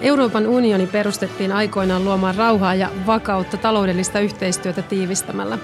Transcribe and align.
Euroopan 0.00 0.46
unioni 0.46 0.86
perustettiin 0.86 1.52
aikoinaan 1.52 2.04
luomaan 2.04 2.34
rauhaa 2.34 2.74
ja 2.74 2.90
vakautta 3.06 3.56
taloudellista 3.56 4.20
yhteistyötä 4.20 4.82
tiivistämällä. 4.82 5.58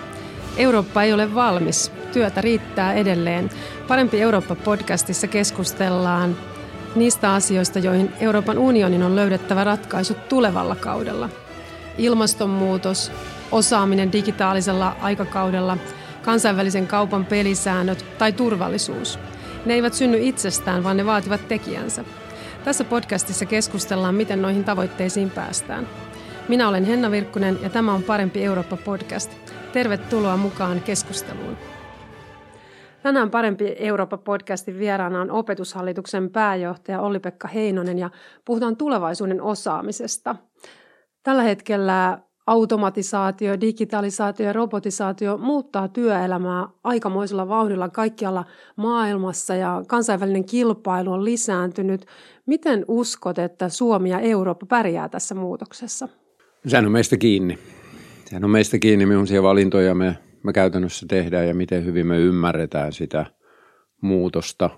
Eurooppa 0.57 1.03
ei 1.03 1.13
ole 1.13 1.35
valmis. 1.35 1.93
Työtä 2.13 2.41
riittää 2.41 2.93
edelleen. 2.93 3.51
Parempi 3.89 4.21
Eurooppa-podcastissa 4.21 5.27
keskustellaan 5.27 6.37
niistä 6.95 7.35
asioista, 7.35 7.79
joihin 7.79 8.13
Euroopan 8.21 8.59
unionin 8.59 9.03
on 9.03 9.17
löydettävä 9.17 9.65
ratkaisut 9.65 10.29
tulevalla 10.29 10.77
kaudella. 10.77 11.29
Ilmastonmuutos, 11.99 13.13
osaaminen 13.53 14.13
digitaalisella 14.13 14.97
aikakaudella, 15.01 15.79
kansainvälisen 16.23 16.87
kaupan 16.87 17.25
pelisäännöt 17.25 18.05
tai 18.19 18.33
turvallisuus. 18.33 19.19
Ne 19.67 19.75
eivät 19.75 19.95
synny 19.95 20.19
itsestään, 20.21 20.85
vaan 20.85 20.97
ne 20.97 21.07
vaativat 21.07 21.49
tekijänsä. 21.49 22.05
Tässä 22.67 22.85
podcastissa 22.85 23.47
keskustellaan, 23.47 24.15
miten 24.15 24.43
noihin 24.43 24.65
tavoitteisiin 24.65 25.31
päästään. 25.31 25.89
Minä 26.49 26.69
olen 26.69 26.85
Henna 26.85 27.11
Virkkunen 27.11 27.59
ja 27.63 27.71
tämä 27.71 27.95
on 27.95 28.03
Parempi 28.03 28.45
Eurooppa-podcast. 28.45 29.31
Tervetuloa 29.73 30.37
mukaan 30.37 30.81
keskusteluun. 30.81 31.57
Tänään 33.03 33.31
Parempi 33.31 33.77
Eurooppa-podcastin 33.79 34.79
vieraana 34.79 35.21
on 35.21 35.31
opetushallituksen 35.31 36.31
pääjohtaja 36.31 37.01
Olli-Pekka 37.01 37.49
Heinonen 37.49 37.99
ja 37.99 38.11
puhutaan 38.45 38.77
tulevaisuuden 38.77 39.43
osaamisesta. 39.43 40.37
Tällä 41.23 41.43
hetkellä 41.43 42.19
automatisaatio, 42.47 43.61
digitalisaatio 43.61 44.47
ja 44.47 44.53
robotisaatio 44.53 45.39
muuttaa 45.39 45.89
työelämää 45.89 46.69
aikamoisella 46.85 47.49
vauhdilla 47.49 47.89
kaikkialla 47.89 48.45
maailmassa 48.77 49.55
ja 49.55 49.83
kansainvälinen 49.89 50.45
kilpailu 50.45 51.13
on 51.13 51.25
lisääntynyt. 51.25 52.07
Miten 52.47 52.85
uskot, 52.89 53.39
että 53.39 53.69
Suomi 53.69 54.11
ja 54.11 54.21
Eurooppa 54.21 54.67
pärjää 54.67 55.09
tässä 55.09 55.35
muutoksessa? 55.35 56.09
Sehän 56.67 56.87
on 56.87 56.93
meistä 56.93 57.17
kiinni. 57.17 57.59
Sehän 58.25 58.45
on 58.45 58.51
meistä 58.51 58.79
kiinni, 58.79 59.07
millaisia 59.07 59.43
valintoja 59.43 59.95
me, 59.95 60.19
me 60.43 60.53
käytännössä 60.53 61.07
tehdään 61.09 61.49
ja 61.49 61.55
miten 61.55 61.85
hyvin 61.85 62.07
me 62.07 62.19
ymmärretään 62.19 62.93
sitä 62.93 63.27
muutosta 64.01 64.71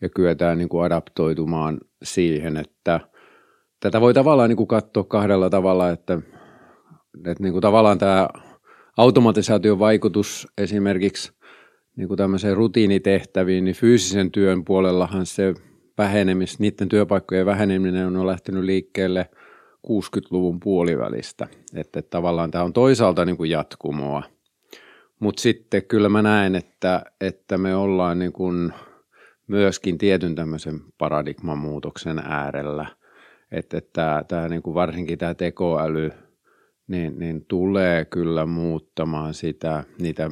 ja 0.00 0.08
kyetään 0.08 0.58
niin 0.58 0.68
kuin 0.68 0.84
adaptoitumaan 0.84 1.80
siihen, 2.02 2.56
että 2.56 3.00
tätä 3.80 4.00
voi 4.00 4.14
tavallaan 4.14 4.48
niin 4.48 4.56
kuin 4.56 4.66
katsoa 4.66 5.04
kahdella 5.04 5.50
tavalla, 5.50 5.90
että, 5.90 6.18
että 7.18 7.42
niin 7.42 7.52
kuin 7.52 7.62
tavallaan 7.62 7.98
tämä 7.98 8.28
automatisaation 8.96 9.78
vaikutus 9.78 10.48
esimerkiksi 10.58 11.32
niin 11.96 12.08
kuin 12.08 12.18
tämmöiseen 12.18 12.56
rutiinitehtäviin, 12.56 13.64
niin 13.64 13.76
fyysisen 13.76 14.30
työn 14.30 14.64
puolellahan 14.64 15.26
se 15.26 15.54
vähenemis, 15.98 16.58
niiden 16.58 16.88
työpaikkojen 16.88 17.46
väheneminen 17.46 18.16
on 18.16 18.26
lähtenyt 18.26 18.64
liikkeelle– 18.64 19.28
60-luvun 19.86 20.60
puolivälistä. 20.60 21.48
Että, 21.74 22.02
tavallaan 22.02 22.50
tämä 22.50 22.64
on 22.64 22.72
toisaalta 22.72 23.24
niin 23.24 23.36
kuin 23.36 23.50
jatkumoa. 23.50 24.22
Mutta 25.20 25.42
sitten 25.42 25.84
kyllä 25.84 26.08
mä 26.08 26.22
näen, 26.22 26.56
että, 26.56 27.02
että 27.20 27.58
me 27.58 27.74
ollaan 27.74 28.18
niin 28.18 28.32
kuin 28.32 28.72
myöskin 29.46 29.98
tietyn 29.98 30.34
tämmöisen 30.34 30.80
paradigman 30.98 31.58
muutoksen 31.58 32.18
äärellä. 32.18 32.86
Että, 33.52 33.78
että 33.78 33.90
tämä, 33.92 34.24
tämä 34.28 34.48
niin 34.48 34.62
kuin 34.62 34.74
varsinkin 34.74 35.18
tämä 35.18 35.34
tekoäly 35.34 36.10
niin, 36.90 37.18
niin 37.18 37.44
tulee 37.48 38.04
kyllä 38.04 38.46
muuttamaan 38.46 39.34
sitä, 39.34 39.84
niitä 39.98 40.30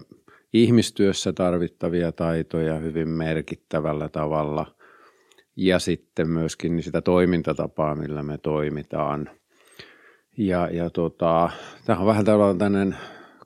ihmistyössä 0.53 1.33
tarvittavia 1.33 2.12
taitoja 2.12 2.78
hyvin 2.78 3.09
merkittävällä 3.09 4.09
tavalla– 4.09 4.67
ja 5.59 5.78
sitten 5.78 6.28
myöskin 6.28 6.83
sitä 6.83 7.00
toimintatapaa, 7.00 7.94
millä 7.94 8.22
me 8.22 8.38
toimitaan. 8.38 9.31
Ja, 10.37 10.69
ja 10.72 10.91
tota, 10.91 11.50
tämä 11.84 11.99
on 11.99 12.06
vähän 12.06 12.25
tämmöinen 12.25 12.97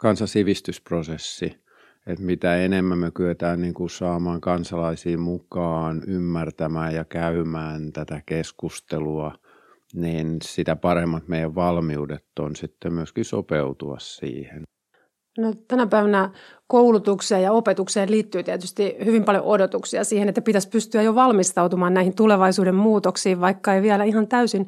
kansasivistysprosessi, 0.00 1.59
että 2.06 2.25
mitä 2.25 2.56
enemmän 2.56 2.98
me 2.98 3.10
kyetään 3.10 3.60
niin 3.60 3.75
kuin 3.75 3.91
saamaan 3.91 4.41
kansalaisiin 4.41 5.20
mukaan, 5.20 6.03
ymmärtämään 6.06 6.94
ja 6.94 7.04
käymään 7.04 7.92
tätä 7.92 8.22
keskustelua, 8.26 9.34
niin 9.92 10.36
sitä 10.42 10.76
paremmat 10.76 11.28
meidän 11.28 11.54
valmiudet 11.54 12.25
on 12.38 12.56
sitten 12.56 12.92
myöskin 12.92 13.25
sopeutua 13.25 13.97
siihen. 14.00 14.62
No, 15.38 15.54
tänä 15.69 15.86
päivänä 15.86 16.30
koulutukseen 16.66 17.42
ja 17.42 17.53
opetukseen 17.53 18.10
liittyy 18.10 18.42
tietysti 18.42 18.97
hyvin 19.04 19.25
paljon 19.25 19.44
odotuksia 19.44 20.04
siihen, 20.04 20.28
että 20.28 20.41
pitäisi 20.41 20.69
pystyä 20.69 21.03
jo 21.03 21.14
valmistautumaan 21.14 21.94
näihin 21.94 22.16
tulevaisuuden 22.16 22.75
muutoksiin, 22.75 23.41
vaikka 23.41 23.75
ei 23.75 23.82
vielä 23.82 24.04
ihan 24.04 24.28
täysin 24.28 24.66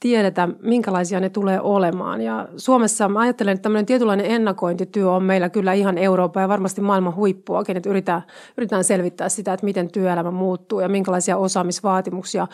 tiedetä, 0.00 0.48
minkälaisia 0.62 1.20
ne 1.20 1.28
tulee 1.28 1.60
olemaan. 1.60 2.20
Ja 2.20 2.48
Suomessa 2.56 3.08
mä 3.08 3.20
ajattelen, 3.20 3.52
että 3.52 3.62
tämmöinen 3.62 3.86
tietynlainen 3.86 4.26
ennakointityö 4.26 5.10
on 5.10 5.22
meillä 5.22 5.48
kyllä 5.48 5.72
ihan 5.72 5.98
Euroopan 5.98 6.42
ja 6.42 6.48
varmasti 6.48 6.80
maailman 6.80 7.14
huippuakin, 7.14 7.76
että 7.76 7.90
yritetään, 7.90 8.22
yritetään 8.56 8.84
selvittää 8.84 9.28
sitä, 9.28 9.52
että 9.52 9.66
miten 9.66 9.92
työelämä 9.92 10.30
muuttuu 10.30 10.80
ja 10.80 10.88
minkälaisia 10.88 11.36
osaamisvaatimuksia 11.36 12.46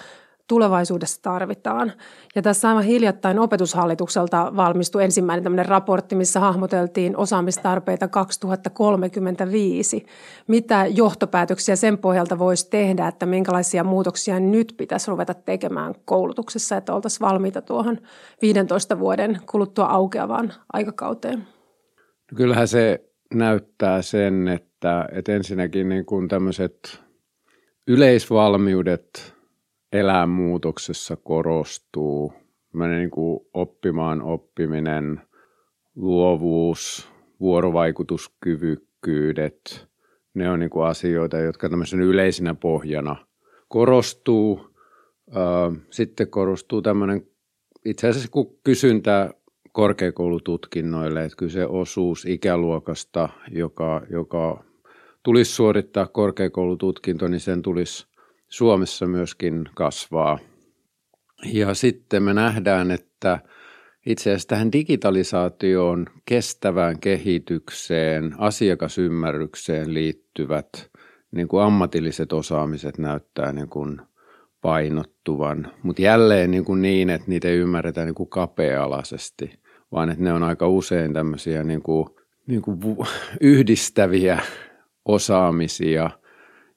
tulevaisuudessa 0.52 1.22
tarvitaan. 1.22 1.92
Ja 2.34 2.42
tässä 2.42 2.68
aivan 2.68 2.84
hiljattain 2.84 3.38
opetushallitukselta 3.38 4.52
valmistui 4.56 5.04
ensimmäinen 5.04 5.42
tämmöinen 5.42 5.66
raportti, 5.66 6.14
missä 6.14 6.40
hahmoteltiin 6.40 7.16
osaamistarpeita 7.16 8.08
2035. 8.08 10.06
Mitä 10.46 10.86
johtopäätöksiä 10.86 11.76
sen 11.76 11.98
pohjalta 11.98 12.38
voisi 12.38 12.70
tehdä, 12.70 13.08
että 13.08 13.26
minkälaisia 13.26 13.84
muutoksia 13.84 14.40
nyt 14.40 14.74
pitäisi 14.76 15.10
ruveta 15.10 15.34
tekemään 15.34 15.94
koulutuksessa, 16.04 16.76
että 16.76 16.94
oltaisiin 16.94 17.26
valmiita 17.28 17.62
tuohon 17.62 17.98
15 18.42 18.98
vuoden 18.98 19.38
kuluttua 19.50 19.86
aukeavaan 19.86 20.52
aikakauteen? 20.72 21.38
No 22.32 22.36
kyllähän 22.36 22.68
se 22.68 23.04
näyttää 23.34 24.02
sen, 24.02 24.48
että, 24.48 25.08
että 25.12 25.32
ensinnäkin 25.32 25.88
niin 25.88 26.06
kuin 26.06 26.28
tämmöiset 26.28 27.00
yleisvalmiudet– 27.86 29.08
elää 29.92 30.26
muutoksessa 30.26 31.16
korostuu. 31.16 32.32
niin 32.98 33.10
kuin 33.10 33.40
oppimaan 33.54 34.22
oppiminen, 34.22 35.20
luovuus, 35.96 37.08
vuorovaikutuskyvykkyydet, 37.40 39.88
ne 40.34 40.50
on 40.50 40.60
niin 40.60 40.70
kuin 40.70 40.86
asioita, 40.86 41.38
jotka 41.38 41.68
tämmöisen 41.68 42.00
yleisinä 42.00 42.54
pohjana 42.54 43.16
korostuu. 43.68 44.70
Sitten 45.90 46.28
korostuu 46.28 46.82
tämmöinen 46.82 47.26
itse 47.84 48.08
asiassa 48.08 48.30
kun 48.30 48.58
kysyntää 48.64 49.30
korkeakoulututkinnoille, 49.72 51.24
että 51.24 51.36
kyse 51.36 51.66
osuus 51.66 52.24
ikäluokasta, 52.24 53.28
joka, 53.50 54.02
joka 54.10 54.64
tulisi 55.22 55.52
suorittaa 55.52 56.06
korkeakoulututkinto, 56.06 57.28
niin 57.28 57.40
sen 57.40 57.62
tulisi 57.62 58.11
Suomessa 58.52 59.06
myöskin 59.06 59.68
kasvaa. 59.74 60.38
Ja 61.52 61.74
sitten 61.74 62.22
me 62.22 62.34
nähdään, 62.34 62.90
että 62.90 63.38
itse 64.06 64.30
asiassa 64.30 64.48
tähän 64.48 64.72
digitalisaatioon, 64.72 66.06
kestävään 66.26 67.00
kehitykseen, 67.00 68.34
asiakasymmärrykseen 68.38 69.94
liittyvät 69.94 70.90
niin 71.30 71.48
kuin 71.48 71.62
ammatilliset 71.62 72.32
osaamiset 72.32 72.98
näyttää 72.98 73.52
niin 73.52 73.68
kuin 73.68 74.00
painottuvan. 74.60 75.72
Mutta 75.82 76.02
jälleen 76.02 76.50
niin, 76.50 76.64
kuin 76.64 76.82
niin, 76.82 77.10
että 77.10 77.28
niitä 77.28 77.48
ei 77.48 77.56
ymmärretä 77.56 78.04
niin 78.04 78.14
kuin 78.14 78.28
kapea-alaisesti, 78.28 79.60
vaan 79.92 80.10
että 80.10 80.24
ne 80.24 80.32
on 80.32 80.42
aika 80.42 80.68
usein 80.68 81.12
tämmöisiä 81.12 81.64
niin 81.64 81.82
kuin, 81.82 82.06
niin 82.46 82.62
kuin 82.62 82.78
yhdistäviä 83.40 84.40
osaamisia– 85.04 86.10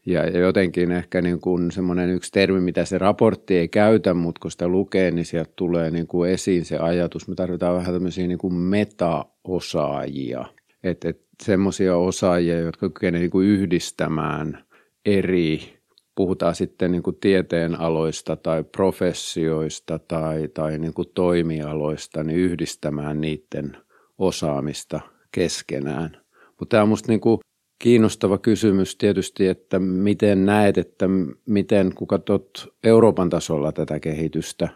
ja 0.06 0.40
jotenkin 0.40 0.92
ehkä 0.92 1.22
niin 1.22 1.40
kuin 1.42 1.72
semmoinen 1.72 2.10
yksi 2.10 2.32
termi, 2.32 2.60
mitä 2.60 2.86
se 2.86 2.98
raportti 2.98 3.58
ei 3.58 3.68
käytä, 3.68 4.14
mutta 4.14 4.40
kun 4.42 4.52
sitä 4.52 4.68
lukee, 4.68 5.12
niin 5.12 5.26
sieltä 5.26 5.54
tulee 5.56 5.92
niin 5.92 6.08
kuin 6.08 6.32
esiin 6.32 6.66
se 6.66 6.78
ajatus. 6.78 7.28
Me 7.28 7.36
tarvitaan 7.36 7.76
vähän 7.76 7.94
tämmöisiä 7.94 8.28
niin 8.28 8.38
kuin 8.38 8.54
meta-osaajia. 8.54 10.46
Että 10.84 11.10
et 11.10 11.22
semmoisia 11.44 11.98
osaajia, 11.98 12.60
jotka 12.60 12.90
kykenevät 12.90 13.22
niin 13.22 13.32
kuin 13.32 13.48
yhdistämään 13.48 14.66
eri, 15.06 15.76
puhutaan 16.16 16.56
sitten 16.56 16.92
niin 16.92 17.04
kuin 17.04 17.18
tieteen 17.22 17.80
aloista 17.80 18.36
tai 18.36 18.64
professioista 18.64 20.00
tai, 20.00 20.48
tai 20.48 20.80
niin 20.80 20.94
kuin 20.94 21.08
toimialoista, 21.14 22.24
niin 22.24 22.40
yhdistämään 22.40 23.22
niiden 23.22 23.78
osaamista 24.18 25.00
keskenään. 25.32 26.18
Mutta 26.60 26.74
tämä 26.74 26.84
on 26.84 26.90
musta 26.90 27.12
niin 27.12 27.22
kuin 27.22 27.40
kiinnostava 27.80 28.38
kysymys 28.38 28.96
tietysti, 28.96 29.48
että 29.48 29.80
miten 29.80 30.46
näet, 30.46 30.78
että 30.78 31.06
miten 31.46 31.96
kun 31.96 32.08
katsot 32.08 32.74
Euroopan 32.84 33.30
tasolla 33.30 33.72
tätä 33.72 34.00
kehitystä, 34.00 34.70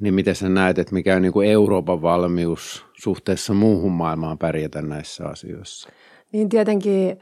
niin 0.00 0.14
miten 0.14 0.34
sä 0.34 0.48
näet, 0.48 0.78
että 0.78 0.94
mikä 0.94 1.16
on 1.16 1.22
niin 1.22 1.32
kuin 1.32 1.48
Euroopan 1.48 2.02
valmius 2.02 2.86
suhteessa 3.02 3.54
muuhun 3.54 3.92
maailmaan 3.92 4.38
pärjätä 4.38 4.82
näissä 4.82 5.24
asioissa? 5.24 5.88
Niin 6.32 6.48
tietenkin 6.48 7.18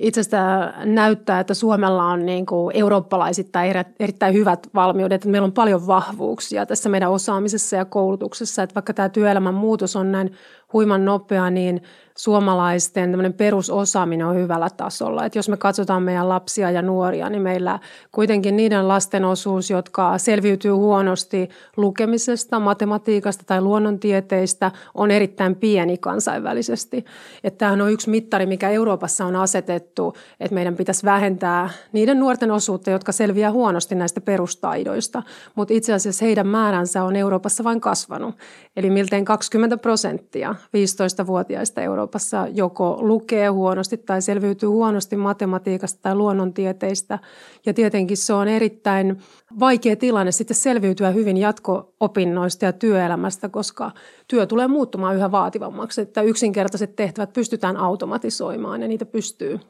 itsestä 0.00 0.72
näyttää, 0.84 1.40
että 1.40 1.54
Suomella 1.54 2.04
on 2.04 2.26
niin 2.26 2.46
kuin 2.46 2.76
eurooppalaisittain 2.76 3.72
erittäin 4.00 4.34
hyvät 4.34 4.68
valmiudet, 4.74 5.12
että 5.12 5.28
meillä 5.28 5.46
on 5.46 5.52
paljon 5.52 5.86
vahvuuksia 5.86 6.66
tässä 6.66 6.88
meidän 6.88 7.10
osaamisessa 7.10 7.76
ja 7.76 7.84
koulutuksessa, 7.84 8.62
että 8.62 8.74
vaikka 8.74 8.94
tämä 8.94 9.08
työelämän 9.08 9.54
muutos 9.54 9.96
on 9.96 10.12
näin 10.12 10.32
huiman 10.72 11.04
nopea, 11.04 11.50
niin 11.50 11.82
suomalaisten 12.16 13.34
perusosaaminen 13.36 14.26
on 14.26 14.36
hyvällä 14.36 14.70
tasolla. 14.76 15.26
Et 15.26 15.34
jos 15.34 15.48
me 15.48 15.56
katsotaan 15.56 16.02
meidän 16.02 16.28
lapsia 16.28 16.70
ja 16.70 16.82
nuoria, 16.82 17.30
niin 17.30 17.42
meillä 17.42 17.78
kuitenkin 18.12 18.56
niiden 18.56 18.88
lasten 18.88 19.24
osuus, 19.24 19.70
jotka 19.70 20.18
selviytyy 20.18 20.70
huonosti 20.70 21.48
lukemisesta, 21.76 22.60
matematiikasta 22.60 23.44
tai 23.46 23.60
luonnontieteistä, 23.60 24.70
on 24.94 25.10
erittäin 25.10 25.56
pieni 25.56 25.98
kansainvälisesti. 25.98 27.04
Että 27.44 27.58
tämähän 27.58 27.80
on 27.80 27.92
yksi 27.92 28.10
mittari, 28.10 28.46
mikä 28.46 28.70
Euroopassa 28.70 29.26
on 29.26 29.36
asetettu, 29.36 30.14
että 30.40 30.54
meidän 30.54 30.76
pitäisi 30.76 31.04
vähentää 31.04 31.70
niiden 31.92 32.20
nuorten 32.20 32.50
osuutta, 32.50 32.90
jotka 32.90 33.12
selviää 33.12 33.50
huonosti 33.50 33.94
näistä 33.94 34.20
perustaidoista. 34.20 35.22
Mutta 35.54 35.74
itse 35.74 35.92
asiassa 35.92 36.24
heidän 36.24 36.46
määränsä 36.46 37.04
on 37.04 37.16
Euroopassa 37.16 37.64
vain 37.64 37.80
kasvanut. 37.80 38.34
Eli 38.76 38.90
miltein 38.90 39.24
20 39.24 39.76
prosenttia 39.76 40.54
15-vuotiaista 40.66 41.82
Euroopassa 41.82 42.46
joko 42.52 42.98
lukee 43.00 43.48
huonosti 43.48 43.96
tai 43.96 44.22
selviytyy 44.22 44.68
huonosti 44.68 45.16
matematiikasta 45.16 46.02
tai 46.02 46.14
luonnontieteistä. 46.14 47.18
Ja 47.66 47.74
tietenkin 47.74 48.16
se 48.16 48.32
on 48.32 48.48
erittäin 48.48 49.18
vaikea 49.60 49.96
tilanne 49.96 50.32
sitten 50.32 50.56
selviytyä 50.56 51.10
hyvin 51.10 51.36
jatko-opinnoista 51.36 52.64
ja 52.64 52.72
työelämästä, 52.72 53.48
koska 53.48 53.90
työ 54.28 54.46
tulee 54.46 54.68
muuttumaan 54.68 55.16
yhä 55.16 55.30
vaativammaksi. 55.30 56.00
Että 56.00 56.22
yksinkertaiset 56.22 56.96
tehtävät 56.96 57.32
pystytään 57.32 57.76
automatisoimaan 57.76 58.82
ja 58.82 58.88
niitä 58.88 59.06
pystyy 59.06 59.60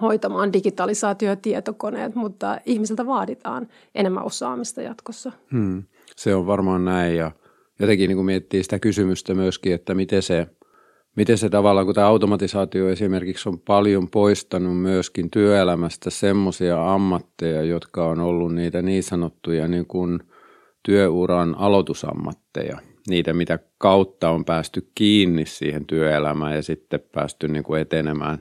hoitamaan 0.00 0.52
digitalisaatio 0.52 1.28
ja 1.28 1.36
tietokoneet, 1.36 2.14
mutta 2.14 2.58
ihmisiltä 2.66 3.06
vaaditaan 3.06 3.68
enemmän 3.94 4.24
osaamista 4.24 4.82
jatkossa. 4.82 5.32
Hmm. 5.52 5.82
Se 6.16 6.34
on 6.34 6.46
varmaan 6.46 6.84
näin 6.84 7.16
ja– 7.16 7.30
jotenkin 7.80 8.08
niin 8.08 8.16
kuin 8.16 8.26
miettii 8.26 8.62
sitä 8.62 8.78
kysymystä 8.78 9.34
myöskin, 9.34 9.74
että 9.74 9.94
miten 9.94 10.22
se, 10.22 10.46
miten 11.16 11.38
se 11.38 11.48
tavallaan, 11.48 11.86
kun 11.86 11.94
tämä 11.94 12.06
automatisaatio 12.06 12.88
esimerkiksi 12.88 13.48
on 13.48 13.60
paljon 13.60 14.10
poistanut 14.10 14.78
myöskin 14.82 15.30
työelämästä 15.30 16.10
semmoisia 16.10 16.94
ammatteja, 16.94 17.62
jotka 17.62 18.06
on 18.06 18.20
ollut 18.20 18.54
niitä 18.54 18.82
niin 18.82 19.02
sanottuja 19.02 19.68
niin 19.68 19.86
kuin 19.86 20.20
työuran 20.82 21.54
aloitusammatteja, 21.58 22.78
niitä 23.08 23.32
mitä 23.32 23.58
kautta 23.78 24.30
on 24.30 24.44
päästy 24.44 24.90
kiinni 24.94 25.46
siihen 25.46 25.86
työelämään 25.86 26.54
ja 26.54 26.62
sitten 26.62 27.00
päästy 27.12 27.48
niin 27.48 27.64
kuin 27.64 27.80
etenemään 27.80 28.38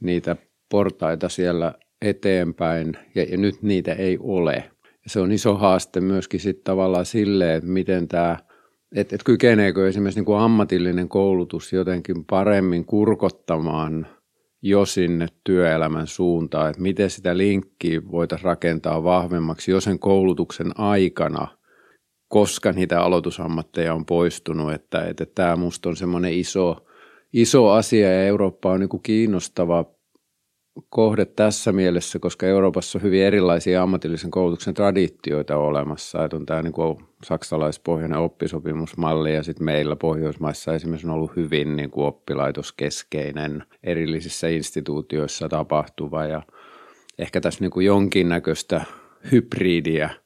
niitä 0.00 0.36
portaita 0.70 1.28
siellä 1.28 1.74
eteenpäin 2.02 2.96
ja, 3.14 3.22
ja 3.22 3.36
nyt 3.36 3.62
niitä 3.62 3.92
ei 3.92 4.18
ole. 4.20 4.70
Se 5.06 5.20
on 5.20 5.32
iso 5.32 5.54
haaste 5.54 6.00
myöskin 6.00 6.40
sitten 6.40 6.64
tavallaan 6.64 7.06
silleen, 7.06 7.56
että 7.56 7.70
miten 7.70 8.08
tämä– 8.08 8.36
että 8.94 9.16
et 9.16 9.22
kykeneekö 9.24 9.88
esimerkiksi 9.88 10.20
niin 10.20 10.24
kuin 10.24 10.38
ammatillinen 10.38 11.08
koulutus 11.08 11.72
jotenkin 11.72 12.24
paremmin 12.24 12.84
kurkottamaan 12.84 14.06
jo 14.62 14.86
sinne 14.86 15.26
työelämän 15.44 16.06
suuntaan, 16.06 16.70
että 16.70 16.82
miten 16.82 17.10
sitä 17.10 17.36
linkkiä 17.36 18.02
voitaisiin 18.10 18.44
rakentaa 18.44 19.04
vahvemmaksi 19.04 19.70
jo 19.70 19.80
sen 19.80 19.98
koulutuksen 19.98 20.80
aikana, 20.80 21.48
koska 22.28 22.72
niitä 22.72 23.02
aloitusammatteja 23.02 23.94
on 23.94 24.06
poistunut, 24.06 24.72
että, 24.72 25.04
että 25.04 25.26
tämä 25.26 25.56
minusta 25.56 25.88
on 25.88 25.96
semmoinen 25.96 26.32
iso, 26.32 26.86
iso 27.32 27.68
asia 27.68 28.12
ja 28.12 28.26
Eurooppa 28.26 28.72
on 28.72 28.80
niin 28.80 28.88
kuin 28.88 29.02
kiinnostava 29.02 29.84
kohde 30.88 31.24
tässä 31.24 31.72
mielessä, 31.72 32.18
koska 32.18 32.46
Euroopassa 32.46 32.98
on 32.98 33.02
hyvin 33.02 33.22
erilaisia 33.22 33.82
ammatillisen 33.82 34.30
koulutuksen 34.30 34.74
traditioita 34.74 35.56
olemassa. 35.56 36.24
Että 36.24 36.36
on 36.36 36.46
tämä 36.46 36.62
niin 36.62 36.72
kuin 36.72 36.98
saksalaispohjainen 37.24 38.18
oppisopimusmalli 38.18 39.34
ja 39.34 39.42
sitten 39.42 39.64
meillä 39.64 39.96
Pohjoismaissa 39.96 40.74
esimerkiksi 40.74 41.06
on 41.06 41.12
ollut 41.14 41.36
hyvin 41.36 41.76
niin 41.76 41.90
kuin 41.90 42.06
oppilaitoskeskeinen 42.06 43.64
erillisissä 43.82 44.48
instituutioissa 44.48 45.48
tapahtuva 45.48 46.24
ja 46.24 46.42
ehkä 47.18 47.40
tässä 47.40 47.60
niin 47.60 47.70
kuin 47.70 47.86
jonkinnäköistä 47.86 48.84
hybridiä– 49.32 50.10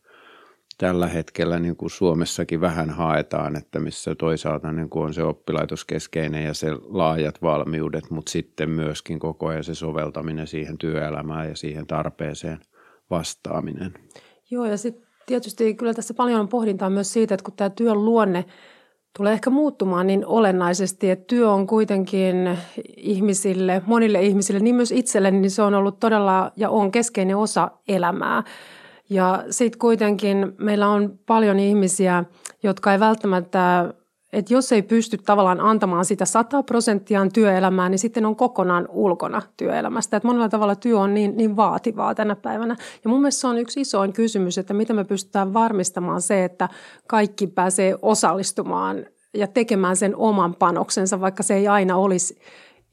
tällä 0.79 1.07
hetkellä 1.07 1.59
niin 1.59 1.77
kuin 1.77 1.91
Suomessakin 1.91 2.61
vähän 2.61 2.91
haetaan, 2.91 3.57
että 3.57 3.79
missä 3.79 4.15
toisaalta 4.15 4.73
niin 4.73 4.91
kuin 4.91 5.05
on 5.05 5.15
se 5.15 5.23
oppilaitoskeskeinen 5.23 6.45
ja 6.45 6.55
se 6.55 6.73
laajat 6.83 7.43
valmiudet, 7.43 8.11
mutta 8.11 8.31
sitten 8.31 8.71
myöskin 8.71 9.19
koko 9.19 9.47
ajan 9.47 9.65
se 9.65 9.75
soveltaminen 9.75 10.47
siihen 10.47 10.79
työelämään 10.79 11.49
ja 11.49 11.57
siihen 11.57 11.87
tarpeeseen 11.87 12.61
vastaaminen. 13.11 13.95
Joo, 14.51 14.65
ja 14.65 14.77
sitten 14.77 15.06
tietysti 15.27 15.75
kyllä 15.75 15.95
tässä 15.95 16.15
paljon 16.15 16.41
on 16.41 16.49
pohdintaa 16.49 16.91
myös 16.91 17.13
siitä, 17.13 17.35
että 17.35 17.45
kun 17.45 17.55
tämä 17.57 17.71
työn 17.71 18.05
luonne 18.05 18.45
tulee 19.17 19.33
ehkä 19.33 19.51
muuttumaan 19.51 20.07
niin 20.07 20.27
olennaisesti, 20.27 21.11
että 21.11 21.25
työ 21.27 21.51
on 21.51 21.67
kuitenkin 21.67 22.59
ihmisille, 22.97 23.83
monille 23.87 24.23
ihmisille, 24.23 24.61
niin 24.61 24.75
myös 24.77 24.93
itselle, 24.93 25.31
niin 25.31 25.51
se 25.51 25.63
on 25.63 25.75
ollut 25.75 26.01
todella 26.01 26.53
ja 26.57 26.71
on 26.71 26.93
keskeinen 26.93 27.37
osa 27.37 27.71
elämää. 27.89 28.43
Ja 29.11 29.45
sitten 29.51 29.79
kuitenkin 29.79 30.53
meillä 30.59 30.89
on 30.89 31.19
paljon 31.27 31.59
ihmisiä, 31.59 32.25
jotka 32.63 32.93
ei 32.93 33.01
välttämättä, 33.01 33.95
että 34.33 34.55
jos 34.55 34.73
ei 34.73 34.83
pysty 34.83 35.19
tavallaan 35.19 35.61
antamaan 35.61 36.05
sitä 36.05 36.25
100 36.25 36.63
prosenttia 36.63 37.27
työelämään, 37.35 37.91
niin 37.91 37.99
sitten 37.99 38.27
on 38.27 38.37
kokonaan 38.37 38.89
ulkona 38.91 39.43
työelämästä. 39.57 40.17
Että 40.17 40.29
monella 40.29 40.49
tavalla 40.49 40.77
työ 40.77 40.99
on 40.99 41.15
niin, 41.15 41.37
niin 41.37 41.57
vaativaa 41.57 42.15
tänä 42.15 42.37
päivänä. 42.37 42.77
Ja 43.05 43.11
mun 43.11 43.21
mielestä 43.21 43.41
se 43.41 43.47
on 43.47 43.59
yksi 43.59 43.81
isoin 43.81 44.13
kysymys, 44.13 44.59
että 44.59 44.75
miten 44.75 44.97
me 44.97 45.05
pystytään 45.05 45.55
varmistamaan 45.55 46.21
se, 46.21 46.45
että 46.45 46.69
kaikki 47.07 47.47
pääsee 47.47 47.97
osallistumaan 48.03 49.07
ja 49.35 49.47
tekemään 49.47 49.97
sen 49.97 50.17
oman 50.17 50.55
panoksensa, 50.55 51.21
vaikka 51.21 51.43
se 51.43 51.55
ei 51.55 51.69
aina 51.69 51.97
olisi 51.97 52.39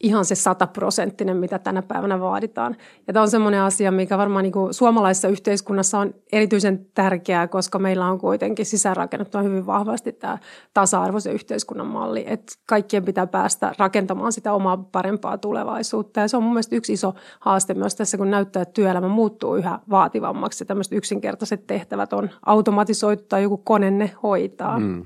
ihan 0.03 0.25
se 0.25 0.35
sataprosenttinen, 0.35 1.37
mitä 1.37 1.59
tänä 1.59 1.81
päivänä 1.81 2.19
vaaditaan. 2.19 2.75
Ja 3.07 3.13
tämä 3.13 3.21
on 3.21 3.29
semmoinen 3.29 3.61
asia, 3.61 3.91
mikä 3.91 4.17
varmaan 4.17 4.43
niin 4.43 4.51
kuin 4.53 4.73
suomalaisessa 4.73 5.27
yhteiskunnassa 5.27 5.99
on 5.99 6.13
erityisen 6.31 6.85
tärkeää, 6.93 7.47
koska 7.47 7.79
meillä 7.79 8.07
on 8.07 8.19
kuitenkin 8.19 8.65
sisäänrakennettu 8.65 9.37
hyvin 9.37 9.65
vahvasti 9.65 10.11
tämä 10.11 10.37
tasa-arvoisen 10.73 11.33
yhteiskunnan 11.33 11.87
malli, 11.87 12.23
että 12.27 12.53
kaikkien 12.65 13.05
pitää 13.05 13.27
päästä 13.27 13.73
rakentamaan 13.77 14.31
sitä 14.31 14.53
omaa 14.53 14.77
parempaa 14.77 15.37
tulevaisuutta. 15.37 16.19
Ja 16.19 16.27
se 16.27 16.37
on 16.37 16.43
mun 16.43 16.53
mielestä 16.53 16.75
yksi 16.75 16.93
iso 16.93 17.13
haaste 17.39 17.73
myös 17.73 17.95
tässä, 17.95 18.17
kun 18.17 18.31
näyttää, 18.31 18.61
että 18.61 18.73
työelämä 18.73 19.07
muuttuu 19.07 19.55
yhä 19.55 19.79
vaativammaksi 19.89 20.63
ja 20.63 20.65
tämmöiset 20.65 20.93
yksinkertaiset 20.93 21.67
tehtävät 21.67 22.13
on 22.13 22.29
automatisoitu 22.45 23.23
tai 23.29 23.43
joku 23.43 23.57
kone 23.57 23.91
ne 23.91 24.11
hoitaa. 24.23 24.79
Mm. 24.79 25.05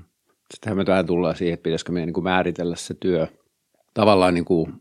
Sittenhän 0.54 0.76
me 0.76 0.84
tähän 0.84 1.06
tullaan 1.06 1.36
siihen, 1.36 1.54
että 1.54 1.62
pitäisikö 1.62 1.92
meidän 1.92 2.12
niin 2.14 2.24
määritellä 2.24 2.76
se 2.76 2.94
työ 2.94 3.26
tavallaan 3.94 4.34
niin 4.34 4.44
kuin 4.44 4.72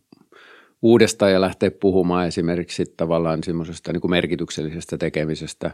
uudestaan 0.82 1.32
ja 1.32 1.42
lähteä 1.42 1.72
puhumaan 1.72 2.28
esimerkiksi 2.28 2.86
tavallaan 2.98 3.44
semmoisesta 3.44 3.94
niin 3.94 4.02
kuin 4.02 4.12
merkityksellisestä 4.12 4.98
tekemisestä 4.98 5.72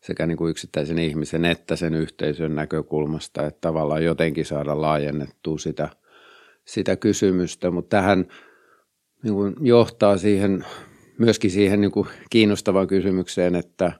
sekä 0.00 0.26
niin 0.26 0.36
kuin 0.36 0.50
yksittäisen 0.50 0.98
ihmisen 0.98 1.44
että 1.44 1.76
sen 1.76 1.94
yhteisön 1.94 2.54
näkökulmasta, 2.54 3.46
että 3.46 3.60
tavallaan 3.60 4.04
jotenkin 4.04 4.44
saada 4.44 4.80
laajennettua 4.80 5.58
sitä, 5.58 5.88
sitä 6.64 6.96
kysymystä, 6.96 7.70
mutta 7.70 7.96
tähän 7.96 8.26
niin 9.22 9.34
kuin 9.34 9.54
johtaa 9.60 10.18
siihen, 10.18 10.64
myöskin 11.18 11.50
siihen 11.50 11.80
niin 11.80 11.92
kuin 11.92 12.08
kiinnostavaan 12.30 12.86
kysymykseen, 12.86 13.54
että, 13.54 13.92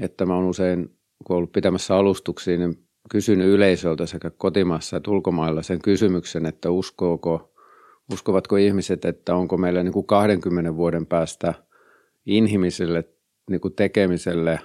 että 0.00 0.26
mä 0.26 0.34
oon 0.34 0.44
usein, 0.48 0.96
kun 1.24 1.36
ollut 1.36 1.52
pitämässä 1.52 1.96
alustuksia, 1.96 2.58
niin 2.58 2.88
kysynyt 3.10 3.48
yleisöltä 3.48 4.06
sekä 4.06 4.30
kotimaassa 4.30 4.96
että 4.96 5.10
ulkomailla 5.10 5.62
sen 5.62 5.82
kysymyksen, 5.82 6.46
että 6.46 6.70
uskooko– 6.70 7.48
uskovatko 8.12 8.56
ihmiset, 8.56 9.04
että 9.04 9.34
onko 9.34 9.56
meillä 9.56 9.82
niin 9.82 9.92
kuin 9.92 10.06
20 10.06 10.76
vuoden 10.76 11.06
päästä 11.06 11.54
inhimilliselle 12.26 13.04
niin 13.50 13.60
kuin 13.60 13.74
tekemiselle 13.74 14.60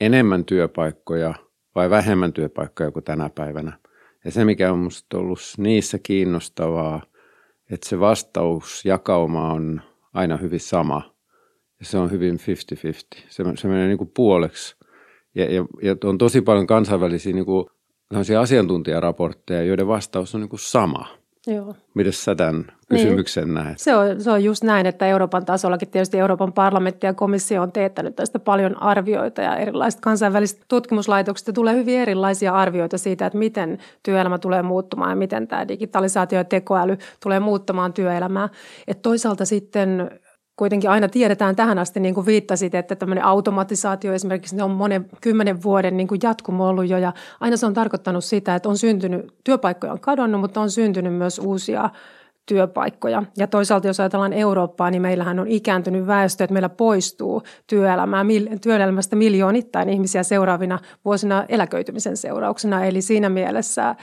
enemmän 0.00 0.44
työpaikkoja 0.44 1.34
vai 1.74 1.90
vähemmän 1.90 2.32
työpaikkoja 2.32 2.90
kuin 2.90 3.04
tänä 3.04 3.30
päivänä. 3.34 3.78
Ja 4.24 4.30
se, 4.30 4.44
mikä 4.44 4.72
on 4.72 4.78
minusta 4.78 5.18
ollut 5.18 5.38
niissä 5.58 5.98
kiinnostavaa, 6.02 7.02
että 7.70 7.88
se 7.88 8.00
vastausjakauma 8.00 9.52
on 9.52 9.80
aina 10.14 10.36
hyvin 10.36 10.60
sama. 10.60 11.14
Ja 11.78 11.86
se 11.86 11.98
on 11.98 12.10
hyvin 12.10 12.34
50-50. 12.34 12.38
Se, 13.28 13.44
se 13.54 13.68
menee 13.68 13.88
niin 13.88 13.98
kuin 13.98 14.10
puoleksi. 14.14 14.76
Ja, 15.34 15.44
ja, 15.54 15.64
ja 15.82 15.96
on 16.04 16.18
tosi 16.18 16.40
paljon 16.40 16.66
kansainvälisiä 16.66 17.32
niin 17.32 17.44
kuin, 17.44 17.66
asiantuntijaraportteja, 18.40 19.62
joiden 19.62 19.86
vastaus 19.86 20.34
on 20.34 20.40
niin 20.40 20.48
kuin 20.48 20.60
sama– 20.60 21.06
Joo. 21.46 21.74
Miten 21.94 22.12
sä 22.12 22.34
tämän 22.34 22.64
kysymyksen 22.88 23.44
niin. 23.44 23.54
näet? 23.54 23.78
Se 23.78 23.96
on, 23.96 24.20
se 24.20 24.30
on 24.30 24.44
just 24.44 24.62
näin, 24.62 24.86
että 24.86 25.06
Euroopan 25.06 25.44
tasollakin 25.44 25.88
tietysti 25.88 26.18
Euroopan 26.18 26.52
parlamentti 26.52 27.06
ja 27.06 27.14
komissio 27.14 27.62
on 27.62 27.72
teettänyt 27.72 28.16
tästä 28.16 28.38
paljon 28.38 28.82
arvioita 28.82 29.42
ja 29.42 29.56
erilaiset 29.56 30.00
kansainväliset 30.00 30.60
tutkimuslaitokset 30.68 31.54
tulee 31.54 31.74
hyvin 31.74 31.98
erilaisia 31.98 32.54
arvioita 32.54 32.98
siitä, 32.98 33.26
että 33.26 33.38
miten 33.38 33.78
työelämä 34.02 34.38
tulee 34.38 34.62
muuttumaan 34.62 35.10
ja 35.10 35.16
miten 35.16 35.48
tämä 35.48 35.68
digitalisaatio 35.68 36.38
ja 36.38 36.44
tekoäly 36.44 36.98
tulee 37.22 37.40
muuttamaan 37.40 37.92
työelämää. 37.92 38.48
Et 38.88 39.02
toisaalta 39.02 39.44
sitten 39.44 40.10
kuitenkin 40.62 40.90
aina 40.90 41.08
tiedetään 41.08 41.56
tähän 41.56 41.78
asti, 41.78 42.00
niin 42.00 42.14
kuin 42.14 42.26
viittasit, 42.26 42.74
että 42.74 42.96
tämmöinen 42.96 43.24
automatisaatio 43.24 44.12
esimerkiksi 44.12 44.62
on 44.62 44.70
monen 44.70 45.06
kymmenen 45.20 45.62
vuoden 45.62 45.96
niin 45.96 46.08
kuin 46.08 46.20
jatkumo 46.22 46.68
ollut 46.68 46.88
jo 46.88 46.98
ja 46.98 47.12
aina 47.40 47.56
se 47.56 47.66
on 47.66 47.74
tarkoittanut 47.74 48.24
sitä, 48.24 48.54
että 48.54 48.68
on 48.68 48.78
syntynyt, 48.78 49.34
työpaikkoja 49.44 49.92
on 49.92 50.00
kadonnut, 50.00 50.40
mutta 50.40 50.60
on 50.60 50.70
syntynyt 50.70 51.14
myös 51.14 51.38
uusia 51.38 51.90
työpaikkoja. 52.46 53.22
Ja 53.36 53.46
toisaalta 53.46 53.86
jos 53.86 54.00
ajatellaan 54.00 54.32
Eurooppaa, 54.32 54.90
niin 54.90 55.02
meillähän 55.02 55.38
on 55.38 55.48
ikääntynyt 55.48 56.06
väestö, 56.06 56.44
että 56.44 56.52
meillä 56.52 56.68
poistuu 56.68 57.42
työelämää, 57.66 58.24
työelämästä 58.60 59.16
miljoonittain 59.16 59.88
ihmisiä 59.88 60.22
seuraavina 60.22 60.78
vuosina 61.04 61.44
eläköitymisen 61.48 62.16
seurauksena. 62.16 62.84
Eli 62.84 63.02
siinä 63.02 63.28
mielessä 63.28 63.94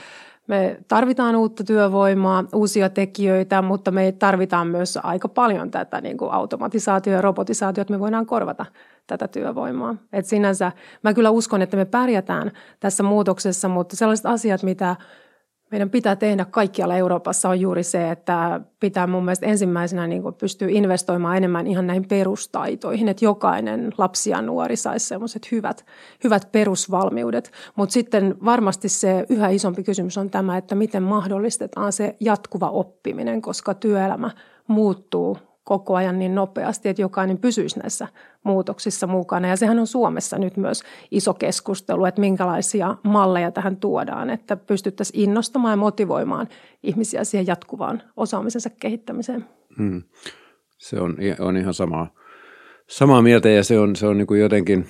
me 0.50 0.78
tarvitaan 0.88 1.36
uutta 1.36 1.64
työvoimaa, 1.64 2.44
uusia 2.54 2.88
tekijöitä, 2.88 3.62
mutta 3.62 3.90
me 3.90 4.12
tarvitaan 4.12 4.66
myös 4.66 4.98
aika 5.02 5.28
paljon 5.28 5.70
tätä 5.70 6.00
niin 6.00 6.16
kuin 6.16 6.32
automatisaatio 6.32 7.12
ja 7.12 7.20
robotisaatio, 7.22 7.82
että 7.82 7.92
me 7.92 8.00
voidaan 8.00 8.26
korvata 8.26 8.66
tätä 9.06 9.28
työvoimaa. 9.28 9.94
Et 10.12 10.26
sinänsä 10.26 10.72
mä 11.02 11.14
kyllä 11.14 11.30
uskon, 11.30 11.62
että 11.62 11.76
me 11.76 11.84
pärjätään 11.84 12.52
tässä 12.80 13.02
muutoksessa, 13.02 13.68
mutta 13.68 13.96
sellaiset 13.96 14.26
asiat, 14.26 14.62
mitä 14.62 14.96
meidän 15.70 15.90
pitää 15.90 16.16
tehdä 16.16 16.44
kaikkialla 16.44 16.96
Euroopassa 16.96 17.48
on 17.48 17.60
juuri 17.60 17.82
se, 17.82 18.10
että 18.10 18.60
pitää 18.80 19.06
mun 19.06 19.24
mielestä 19.24 19.46
ensimmäisenä 19.46 20.06
niin 20.06 20.22
pystyä 20.40 20.68
investoimaan 20.70 21.36
enemmän 21.36 21.66
ihan 21.66 21.86
näihin 21.86 22.08
perustaitoihin, 22.08 23.08
että 23.08 23.24
jokainen 23.24 23.92
lapsi 23.98 24.30
ja 24.30 24.42
nuori 24.42 24.76
saisi 24.76 25.06
sellaiset 25.06 25.52
hyvät, 25.52 25.86
hyvät 26.24 26.52
perusvalmiudet. 26.52 27.52
Mutta 27.76 27.92
sitten 27.92 28.34
varmasti 28.44 28.88
se 28.88 29.26
yhä 29.28 29.48
isompi 29.48 29.82
kysymys 29.82 30.18
on 30.18 30.30
tämä, 30.30 30.56
että 30.56 30.74
miten 30.74 31.02
mahdollistetaan 31.02 31.92
se 31.92 32.16
jatkuva 32.20 32.70
oppiminen, 32.70 33.42
koska 33.42 33.74
työelämä 33.74 34.30
muuttuu 34.68 35.38
koko 35.70 35.94
ajan 35.94 36.18
niin 36.18 36.34
nopeasti, 36.34 36.88
että 36.88 37.02
jokainen 37.02 37.38
pysyisi 37.38 37.78
näissä 37.78 38.08
muutoksissa 38.44 39.06
mukana. 39.06 39.48
Ja 39.48 39.56
sehän 39.56 39.78
on 39.78 39.86
Suomessa 39.86 40.38
nyt 40.38 40.56
myös 40.56 40.82
iso 41.10 41.34
keskustelu, 41.34 42.04
että 42.04 42.20
minkälaisia 42.20 42.96
malleja 43.04 43.50
tähän 43.50 43.76
tuodaan, 43.76 44.30
että 44.30 44.56
pystyttäisiin 44.56 45.20
innostamaan 45.20 45.72
ja 45.72 45.76
motivoimaan 45.76 46.48
ihmisiä 46.82 47.24
siihen 47.24 47.46
jatkuvaan 47.46 48.02
osaamisensa 48.16 48.70
kehittämiseen. 48.70 49.44
Hmm. 49.78 50.02
Se 50.78 51.00
on, 51.00 51.16
on 51.40 51.56
ihan 51.56 51.74
samaa, 51.74 52.14
samaa 52.88 53.22
mieltä 53.22 53.48
ja 53.48 53.64
se 53.64 53.78
on, 53.78 53.96
se 53.96 54.06
on 54.06 54.18
niin 54.18 54.26
kuin 54.26 54.40
jotenkin 54.40 54.86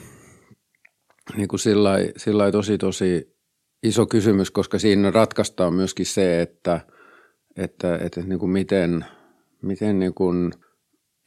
niin 1.36 1.48
kuin 1.48 1.60
sillä, 1.60 1.96
sillä 2.16 2.52
tosi 2.52 2.78
tosi 2.78 3.36
iso 3.82 4.06
kysymys, 4.06 4.50
koska 4.50 4.78
siinä 4.78 5.10
ratkaistaan 5.10 5.74
myöskin 5.74 6.06
se, 6.06 6.40
että, 6.40 6.80
että, 7.56 7.96
että 7.96 8.20
niin 8.20 8.38
kuin 8.38 8.50
miten, 8.50 9.04
miten 9.62 9.98
niin 9.98 10.14
kuin– 10.14 10.52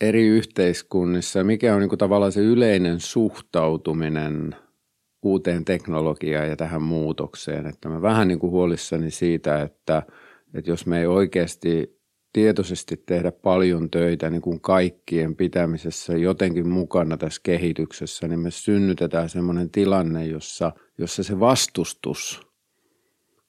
eri 0.08 0.28
yhteiskunnissa, 0.28 1.44
mikä 1.44 1.74
on 1.74 1.80
niin 1.80 1.90
kuin 1.90 2.00
tavallaan 2.00 2.32
se 2.32 2.42
yleinen 2.42 3.00
suhtautuminen 3.00 4.56
uuteen 5.24 5.66
teknologiaan 5.66 6.50
ja 6.50 6.56
tähän 6.56 6.82
muutokseen. 6.82 7.66
Että 7.68 7.90
mä 7.90 8.02
vähän 8.02 8.28
niin 8.28 8.40
kuin 8.40 8.52
huolissani 8.52 9.12
siitä, 9.12 9.62
että, 9.62 10.04
että 10.54 10.72
jos 10.72 10.86
me 10.86 11.00
ei 11.00 11.06
oikeasti 11.06 12.00
tietoisesti 12.34 13.04
tehdä 13.06 13.32
paljon 13.32 13.92
töitä 13.92 14.30
niin 14.30 14.42
kuin 14.42 14.62
kaikkien 14.62 15.36
pitämisessä 15.36 16.18
jotenkin 16.18 16.68
mukana 16.68 17.18
tässä 17.18 17.42
kehityksessä, 17.44 18.28
niin 18.28 18.40
me 18.40 18.52
synnytetään 18.52 19.30
sellainen 19.30 19.70
tilanne, 19.70 20.26
jossa, 20.26 20.72
jossa 20.98 21.24
se 21.24 21.40
vastustus 21.40 22.42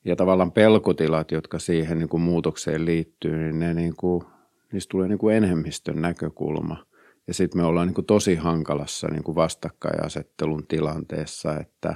ja 0.05 0.17
tavallaan 0.17 0.53
pelkotilat, 0.53 1.31
jotka 1.31 1.59
siihen 1.59 1.99
niin 1.99 2.09
kuin 2.09 2.21
muutokseen 2.21 2.85
liittyy, 2.85 3.37
niin 3.37 3.59
ne 3.59 3.75
niin 3.75 3.97
kuin 3.97 4.25
niistä 4.75 4.91
tulee 4.91 5.09
niin 5.09 5.19
kuin 5.19 5.37
enemmistön 5.37 6.03
näkökulma. 6.03 6.87
Ja 7.27 7.35
sitten 7.35 7.61
me 7.61 7.67
ollaan 7.67 7.87
niin 7.87 7.95
kuin 7.95 8.07
tosi 8.07 8.35
hankalassa 8.35 9.09
niin 9.09 9.23
kuin 9.23 9.35
vastakkainasettelun 9.35 10.67
tilanteessa, 10.67 11.57
että, 11.61 11.95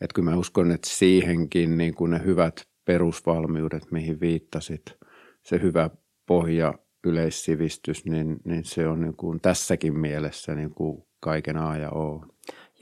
että 0.00 0.14
kyllä 0.14 0.30
mä 0.30 0.36
uskon, 0.36 0.70
että 0.70 0.88
siihenkin 0.90 1.78
niin 1.78 1.94
kuin 1.94 2.10
ne 2.10 2.20
hyvät 2.24 2.62
perusvalmiudet, 2.84 3.90
mihin 3.90 4.20
viittasit, 4.20 4.82
se 5.42 5.62
hyvä 5.62 5.90
pohja, 6.26 6.74
yleissivistys, 7.04 8.04
niin, 8.04 8.36
niin 8.44 8.64
se 8.64 8.86
on 8.86 9.00
niin 9.00 9.16
kuin 9.16 9.40
tässäkin 9.40 9.98
mielessä 9.98 10.54
niin 10.54 10.70
kuin 10.70 11.02
kaiken 11.20 11.56
A 11.56 11.76
ja 11.76 11.90
O. 11.90 12.24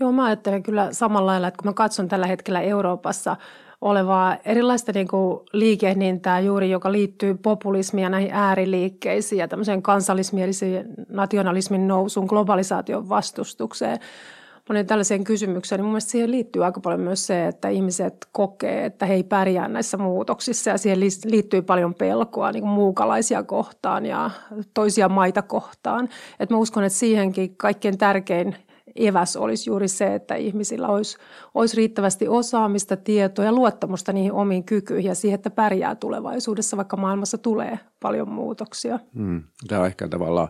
Joo, 0.00 0.12
mä 0.12 0.24
ajattelen 0.24 0.62
kyllä 0.62 0.92
samalla 0.92 1.26
lailla, 1.26 1.48
että 1.48 1.58
kun 1.62 1.68
mä 1.68 1.74
katson 1.74 2.08
tällä 2.08 2.26
hetkellä 2.26 2.60
Euroopassa– 2.60 3.36
olevaa 3.80 4.36
erilaista 4.44 4.92
niin 4.92 5.08
kuin 5.08 5.40
liikehdintää 5.52 6.40
juuri, 6.40 6.70
joka 6.70 6.92
liittyy 6.92 7.34
populismiin 7.34 8.02
ja 8.02 8.08
näihin 8.08 8.32
ääriliikkeisiin 8.32 9.38
ja 9.38 9.48
tämmöiseen 9.48 9.82
kansallismieliseen 9.82 10.86
nationalismin 11.08 11.88
nousuun, 11.88 12.26
globalisaation 12.26 13.08
vastustukseen 13.08 13.98
monen 14.68 14.86
tällaiseen 14.86 15.24
kysymykseen, 15.24 15.78
niin 15.78 15.84
mun 15.84 15.92
mielestä 15.92 16.10
siihen 16.10 16.30
liittyy 16.30 16.64
aika 16.64 16.80
paljon 16.80 17.00
myös 17.00 17.26
se, 17.26 17.46
että 17.46 17.68
ihmiset 17.68 18.26
kokee, 18.32 18.84
että 18.84 19.06
he 19.06 19.14
ei 19.14 19.22
pärjää 19.22 19.68
näissä 19.68 19.96
muutoksissa 19.96 20.70
ja 20.70 20.78
siihen 20.78 21.00
liittyy 21.24 21.62
paljon 21.62 21.94
pelkoa 21.94 22.52
niin 22.52 22.62
kuin 22.62 22.70
muukalaisia 22.70 23.42
kohtaan 23.42 24.06
ja 24.06 24.30
toisia 24.74 25.08
maita 25.08 25.42
kohtaan. 25.42 26.08
Et 26.40 26.50
mä 26.50 26.56
uskon, 26.56 26.84
että 26.84 26.98
siihenkin 26.98 27.56
kaikkein 27.56 27.98
tärkein 27.98 28.56
eväs 29.06 29.36
olisi 29.36 29.70
juuri 29.70 29.88
se, 29.88 30.14
että 30.14 30.34
ihmisillä 30.34 30.88
olisi, 30.88 31.16
olisi 31.54 31.76
riittävästi 31.76 32.28
osaamista, 32.28 32.96
tietoa 32.96 33.44
ja 33.44 33.52
luottamusta 33.52 34.12
niihin 34.12 34.32
omiin 34.32 34.64
kykyihin 34.64 35.08
ja 35.08 35.14
siihen, 35.14 35.34
että 35.34 35.50
pärjää 35.50 35.94
tulevaisuudessa, 35.94 36.76
vaikka 36.76 36.96
maailmassa 36.96 37.38
tulee 37.38 37.78
paljon 38.00 38.28
muutoksia. 38.28 38.98
Hmm. 39.14 39.42
Tämä 39.68 39.80
on 39.80 39.86
ehkä 39.86 40.08
tavallaan 40.08 40.48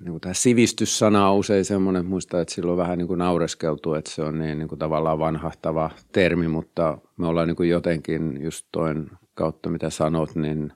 niin 0.00 0.10
kuin 0.10 0.20
tämä 0.20 0.34
sivistyssana 0.34 1.30
on 1.30 1.38
usein 1.38 1.64
semmoinen, 1.64 2.06
muista, 2.06 2.40
että 2.40 2.54
silloin 2.54 2.78
vähän 2.78 2.98
niin 2.98 3.08
kuin 3.08 3.18
naureskeltu, 3.18 3.94
että 3.94 4.10
se 4.10 4.22
on 4.22 4.38
niin, 4.38 4.58
niin 4.58 4.68
kuin 4.68 4.78
tavallaan 4.78 5.18
vanhahtava 5.18 5.90
termi, 6.12 6.48
mutta 6.48 6.98
me 7.16 7.26
ollaan 7.26 7.48
niin 7.48 7.56
kuin 7.56 7.68
jotenkin 7.68 8.42
just 8.42 8.66
toin 8.72 9.10
kautta, 9.34 9.70
mitä 9.70 9.90
sanot, 9.90 10.34
niin, 10.34 10.72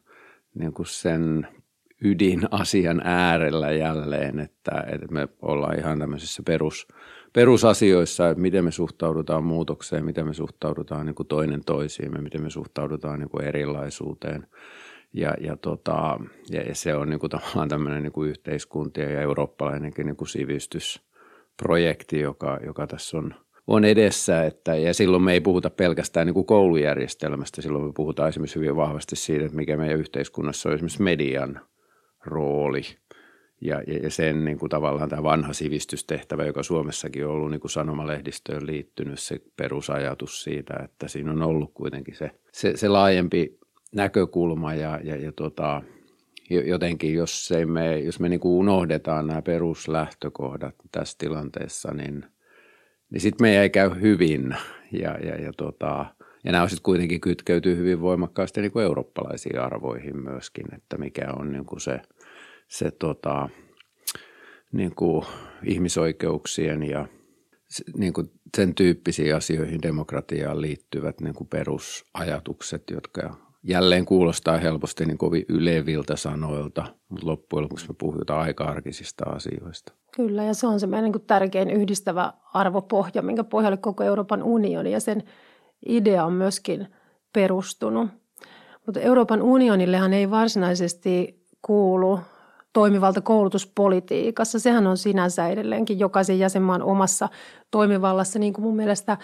niin 0.54 0.72
kuin 0.72 0.86
sen 0.86 1.48
ydinasian 2.04 3.00
äärellä 3.04 3.72
jälleen, 3.72 4.38
että, 4.38 4.84
että 4.92 5.06
me 5.10 5.28
ollaan 5.42 5.78
ihan 5.78 5.98
tämmöisissä 5.98 6.42
perus, 6.46 6.88
perusasioissa, 7.32 8.28
että 8.28 8.40
miten 8.40 8.64
me 8.64 8.70
suhtaudutaan 8.70 9.44
muutokseen, 9.44 10.04
miten 10.04 10.26
me 10.26 10.34
suhtaudutaan 10.34 11.06
niin 11.06 11.14
kuin 11.14 11.26
toinen 11.26 11.64
toisiimme, 11.64 12.20
miten 12.20 12.42
me 12.42 12.50
suhtaudutaan 12.50 13.18
niin 13.18 13.30
kuin 13.30 13.44
erilaisuuteen. 13.44 14.46
Ja, 15.12 15.34
ja, 15.40 15.56
tota, 15.56 16.18
ja, 16.50 16.62
ja 16.62 16.74
se 16.74 16.94
on 16.94 17.10
niin 17.10 17.20
kuin 17.20 17.30
tavallaan 17.30 17.68
tämmöinen 17.68 18.02
niin 18.02 18.12
kuin 18.12 18.30
yhteiskuntien 18.30 19.12
ja 19.12 19.20
eurooppalainenkin 19.20 20.06
niin 20.06 20.16
kuin 20.16 20.28
sivistysprojekti, 20.28 22.20
joka, 22.20 22.58
joka 22.66 22.86
tässä 22.86 23.18
on, 23.18 23.34
on 23.66 23.84
edessä. 23.84 24.44
Että, 24.44 24.74
ja 24.74 24.94
silloin 24.94 25.22
me 25.22 25.32
ei 25.32 25.40
puhuta 25.40 25.70
pelkästään 25.70 26.26
niin 26.26 26.34
kuin 26.34 26.46
koulujärjestelmästä, 26.46 27.62
silloin 27.62 27.84
me 27.84 27.92
puhutaan 27.96 28.28
esimerkiksi 28.28 28.56
hyvin 28.56 28.76
vahvasti 28.76 29.16
siitä, 29.16 29.44
että 29.44 29.56
mikä 29.56 29.76
meidän 29.76 29.98
yhteiskunnassa 29.98 30.68
on 30.68 30.74
esimerkiksi 30.74 31.02
median 31.02 31.60
rooli. 32.28 32.82
Ja, 33.60 33.82
ja 34.02 34.10
sen 34.10 34.44
niin 34.44 34.58
kuin 34.58 34.70
tavallaan 34.70 35.08
tämä 35.08 35.22
vanha 35.22 35.52
sivistystehtävä, 35.52 36.44
joka 36.44 36.62
Suomessakin 36.62 37.26
on 37.26 37.32
ollut 37.32 37.50
niin 37.50 37.60
kuin 37.60 37.70
sanomalehdistöön 37.70 38.66
liittynyt, 38.66 39.18
se 39.18 39.40
perusajatus 39.56 40.42
siitä, 40.42 40.74
että 40.84 41.08
siinä 41.08 41.30
on 41.30 41.42
ollut 41.42 41.70
kuitenkin 41.74 42.16
se, 42.16 42.30
se, 42.52 42.76
se 42.76 42.88
laajempi 42.88 43.58
näkökulma 43.94 44.74
ja, 44.74 45.00
ja, 45.04 45.16
ja 45.16 45.32
tota, 45.32 45.82
jotenkin, 46.50 47.14
jos, 47.14 47.52
ei 47.52 47.66
me, 47.66 47.98
jos 47.98 48.20
me 48.20 48.28
niin 48.28 48.40
kuin 48.40 48.52
unohdetaan 48.52 49.26
nämä 49.26 49.42
peruslähtökohdat 49.42 50.74
tässä 50.92 51.18
tilanteessa, 51.18 51.94
niin, 51.94 52.24
niin 53.10 53.20
sitten 53.20 53.44
meidän 53.44 53.62
ei 53.62 53.70
käy 53.70 53.90
hyvin. 54.00 54.56
Ja, 54.92 55.18
ja, 55.18 55.42
ja 55.42 55.52
tota, 55.56 56.06
ja 56.44 56.52
nämä 56.52 56.68
sitten 56.68 56.82
kuitenkin 56.82 57.20
kytkeytyy 57.20 57.76
hyvin 57.76 58.00
voimakkaasti 58.00 58.60
niin 58.60 58.72
kuin 58.72 58.84
eurooppalaisiin 58.84 59.60
arvoihin 59.60 60.22
myöskin, 60.22 60.74
että 60.74 60.98
mikä 60.98 61.32
on 61.38 61.52
niin 61.52 61.64
kuin 61.64 61.80
se, 61.80 62.00
se 62.68 62.90
tota, 62.90 63.48
niin 64.72 64.94
kuin 64.94 65.26
ihmisoikeuksien 65.64 66.82
ja 66.82 67.06
niin 67.96 68.12
kuin 68.12 68.30
sen 68.56 68.74
tyyppisiin 68.74 69.36
asioihin 69.36 69.82
demokratiaan 69.82 70.60
liittyvät 70.60 71.20
niin 71.20 71.34
kuin 71.34 71.48
perusajatukset, 71.48 72.82
jotka 72.90 73.36
jälleen 73.62 74.04
kuulostaa 74.04 74.56
helposti 74.56 75.06
niin 75.06 75.18
kovin 75.18 75.44
yleviltä 75.48 76.16
sanoilta, 76.16 76.84
mutta 77.08 77.26
loppujen 77.26 77.62
lopuksi 77.62 77.88
me 77.88 77.94
puhutaan 77.98 78.40
aika 78.40 78.64
arkisista 78.64 79.24
asioista. 79.24 79.92
Kyllä, 80.16 80.44
ja 80.44 80.54
se 80.54 80.66
on 80.66 80.80
se 80.80 80.86
niin 80.86 81.26
tärkein 81.26 81.70
yhdistävä 81.70 82.32
arvopohja, 82.54 83.22
minkä 83.22 83.44
pohjalle 83.44 83.76
koko 83.76 84.04
Euroopan 84.04 84.42
unioni 84.42 84.92
ja 84.92 85.00
sen 85.00 85.22
idea 85.86 86.24
on 86.24 86.32
myöskin 86.32 86.86
perustunut. 87.32 88.10
Mutta 88.86 89.00
Euroopan 89.00 89.42
unionillehan 89.42 90.12
ei 90.12 90.30
varsinaisesti 90.30 91.42
kuulu 91.62 92.20
toimivalta 92.78 93.20
koulutuspolitiikassa. 93.20 94.58
Sehän 94.58 94.86
on 94.86 94.96
sinänsä 94.96 95.48
edelleenkin 95.48 95.98
jokaisen 95.98 96.38
jäsenmaan 96.38 96.82
omassa 96.82 97.28
toimivallassa, 97.70 98.38
niin 98.38 98.52
kuin 98.52 98.62
mun 98.62 98.76
mielestä 98.76 99.16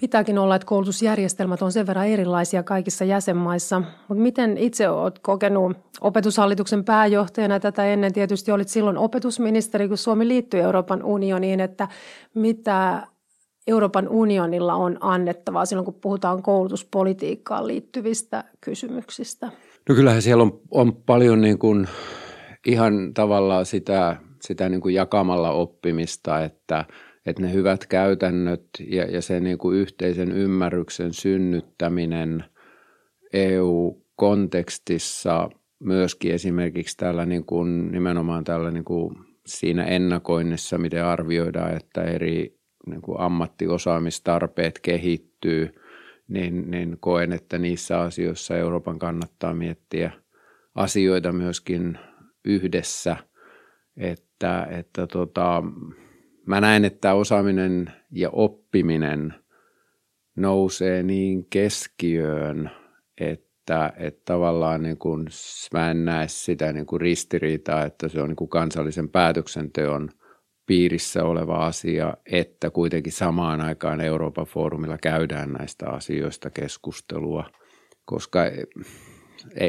Pitääkin 0.00 0.38
olla, 0.38 0.54
että 0.56 0.66
koulutusjärjestelmät 0.66 1.62
on 1.62 1.72
sen 1.72 1.86
verran 1.86 2.06
erilaisia 2.06 2.62
kaikissa 2.62 3.04
jäsenmaissa. 3.04 3.82
Mutta 4.08 4.22
miten 4.22 4.58
itse 4.58 4.88
olet 4.88 5.18
kokenut 5.18 5.76
opetushallituksen 6.00 6.84
pääjohtajana 6.84 7.60
tätä 7.60 7.86
ennen? 7.86 8.12
Tietysti 8.12 8.52
olit 8.52 8.68
silloin 8.68 8.98
opetusministeri, 8.98 9.88
kun 9.88 9.96
Suomi 9.96 10.28
liittyi 10.28 10.60
Euroopan 10.60 11.02
unioniin, 11.02 11.60
että 11.60 11.88
mitä 12.34 13.06
Euroopan 13.66 14.08
unionilla 14.08 14.74
on 14.74 14.98
annettavaa 15.00 15.66
silloin, 15.66 15.84
kun 15.84 16.00
puhutaan 16.00 16.42
koulutuspolitiikkaan 16.42 17.66
liittyvistä 17.66 18.44
kysymyksistä? 18.60 19.46
No 19.88 19.94
kyllähän 19.94 20.22
siellä 20.22 20.42
on, 20.42 20.60
on 20.70 20.96
paljon 20.96 21.40
niin 21.40 21.58
kuin 21.58 21.88
ihan 22.68 23.14
tavallaan 23.14 23.66
sitä, 23.66 24.16
sitä 24.42 24.68
niin 24.68 24.80
kuin 24.80 24.94
jakamalla 24.94 25.50
oppimista, 25.50 26.44
että, 26.44 26.84
että 27.26 27.42
ne 27.42 27.52
hyvät 27.52 27.86
käytännöt 27.86 28.64
ja, 28.86 29.04
ja 29.04 29.22
se 29.22 29.40
niin 29.40 29.58
kuin 29.58 29.78
yhteisen 29.78 30.32
ymmärryksen 30.32 31.12
synnyttäminen 31.12 32.44
EU-kontekstissa 33.32 35.50
myöskin 35.80 36.34
esimerkiksi 36.34 36.96
tällä 36.96 37.26
niin 37.26 37.44
kuin, 37.44 37.92
nimenomaan 37.92 38.44
tällä 38.44 38.70
niin 38.70 38.84
kuin 38.84 39.14
siinä 39.46 39.84
ennakoinnissa, 39.84 40.78
miten 40.78 41.04
arvioidaan, 41.04 41.76
että 41.76 42.04
eri 42.04 42.58
niin 42.86 43.02
kuin 43.02 43.20
ammattiosaamistarpeet 43.20 44.78
kehittyy, 44.78 45.74
niin, 46.28 46.70
niin 46.70 46.96
koen, 47.00 47.32
että 47.32 47.58
niissä 47.58 48.00
asioissa 48.00 48.56
Euroopan 48.56 48.98
kannattaa 48.98 49.54
miettiä 49.54 50.10
asioita 50.74 51.32
myöskin 51.32 51.98
yhdessä, 52.48 53.16
että, 53.96 54.66
että 54.70 55.06
tota, 55.06 55.62
mä 56.46 56.60
näen, 56.60 56.84
että 56.84 57.14
osaaminen 57.14 57.92
ja 58.10 58.30
oppiminen 58.30 59.34
nousee 60.36 61.02
niin 61.02 61.46
keskiöön, 61.50 62.70
että, 63.20 63.92
että 63.96 64.22
tavallaan 64.24 64.82
niin 64.82 64.98
kuin, 64.98 65.26
mä 65.72 65.90
en 65.90 66.04
näe 66.04 66.28
sitä 66.28 66.72
niin 66.72 66.86
kuin 66.86 67.00
ristiriitaa, 67.00 67.84
että 67.84 68.08
se 68.08 68.20
on 68.22 68.28
niin 68.28 68.36
kuin 68.36 68.50
kansallisen 68.50 69.08
päätöksenteon 69.08 70.08
piirissä 70.66 71.24
oleva 71.24 71.66
asia, 71.66 72.14
että 72.32 72.70
kuitenkin 72.70 73.12
samaan 73.12 73.60
aikaan 73.60 74.00
Euroopan 74.00 74.46
foorumilla 74.46 74.98
käydään 74.98 75.52
näistä 75.52 75.90
asioista 75.90 76.50
keskustelua, 76.50 77.50
koska 78.04 78.40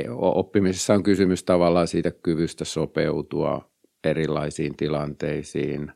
oppimisessa 0.10 0.94
on 0.94 1.04
kysymys 1.04 1.44
tavallaan 1.44 1.88
siitä 1.88 2.12
kyvystä 2.12 2.66
sopeutua 2.66 3.70
erilaisiin 4.04 4.78
tilanteisiin. 4.78 5.92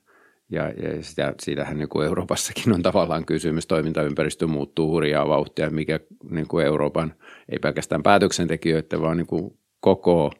Ja, 0.50 0.70
ja 0.70 1.04
sitä, 1.04 1.34
siitähän 1.42 1.78
niin 1.78 1.90
kuin 1.90 2.06
Euroopassakin 2.08 2.74
on 2.74 2.82
tavallaan 2.82 3.25
kysymys. 3.25 3.68
Toimintaympäristö 3.68 4.48
muuttuu 4.48 4.92
hurjaa 4.92 5.28
vauhtia, 5.28 5.70
mikä 5.70 6.00
niin 6.32 6.48
kuin 6.48 6.66
Euroopan, 6.66 7.13
ei 7.50 7.60
pelkästään 7.60 8.04
päätöksentekijöiden, 8.04 9.02
vaan 9.02 9.18
niin 9.18 9.28
kuin 9.28 9.58
koko 9.80 10.32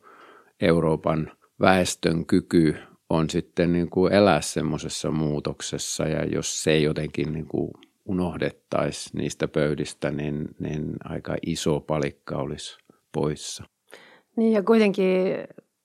Euroopan 0.62 1.32
väestön 1.62 2.26
kyky 2.26 2.76
on 3.10 3.30
sitten 3.30 3.74
niin 3.74 3.90
kuin 3.90 4.14
elää 4.14 4.42
semmoisessa 4.42 5.12
muutoksessa. 5.12 6.04
Ja 6.04 6.26
jos 6.26 6.64
se 6.64 6.80
jotenkin 6.80 7.34
niin 7.34 7.48
kuin 7.48 7.72
unohdettaisi 8.06 9.10
niistä 9.18 9.48
pöydistä, 9.48 10.12
niin, 10.12 10.48
niin 10.60 10.94
aika 11.04 11.36
iso 11.46 11.80
palikka 11.80 12.36
olisi 12.36 12.83
poissa. 13.14 13.64
Niin 14.36 14.54
ja 14.54 14.64
kuitenkin 14.64 15.38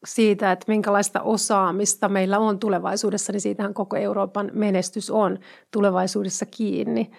siitä, 0.07 0.53
että 0.53 0.65
minkälaista 0.69 1.21
osaamista 1.23 2.09
meillä 2.09 2.39
on 2.39 2.59
tulevaisuudessa, 2.59 3.33
niin 3.33 3.41
siitähän 3.41 3.75
koko 3.75 3.97
Euroopan 3.97 4.51
menestys 4.53 5.11
on 5.11 5.39
tulevaisuudessa 5.71 6.47
kiinni. 6.47 7.11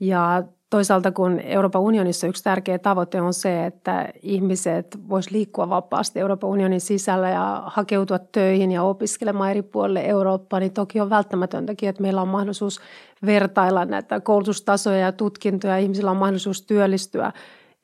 Ja 0.00 0.42
toisaalta 0.70 1.12
kun 1.12 1.40
Euroopan 1.40 1.82
unionissa 1.82 2.26
yksi 2.26 2.44
tärkeä 2.44 2.78
tavoite 2.78 3.20
on 3.20 3.34
se, 3.34 3.66
että 3.66 4.08
ihmiset 4.22 4.98
vois 5.08 5.30
liikkua 5.30 5.68
vapaasti 5.68 6.20
Euroopan 6.20 6.50
unionin 6.50 6.80
sisällä 6.80 7.30
ja 7.30 7.62
hakeutua 7.66 8.18
töihin 8.18 8.72
ja 8.72 8.82
opiskelemaan 8.82 9.50
eri 9.50 9.62
puolille 9.62 10.00
Eurooppaa, 10.00 10.60
niin 10.60 10.72
toki 10.72 11.00
on 11.00 11.10
välttämätöntäkin, 11.10 11.88
että 11.88 12.02
meillä 12.02 12.22
on 12.22 12.28
mahdollisuus 12.28 12.80
vertailla 13.26 13.84
näitä 13.84 14.20
koulutustasoja 14.20 14.98
ja 14.98 15.12
tutkintoja. 15.12 15.78
Ihmisillä 15.78 16.10
on 16.10 16.16
mahdollisuus 16.16 16.62
työllistyä 16.62 17.32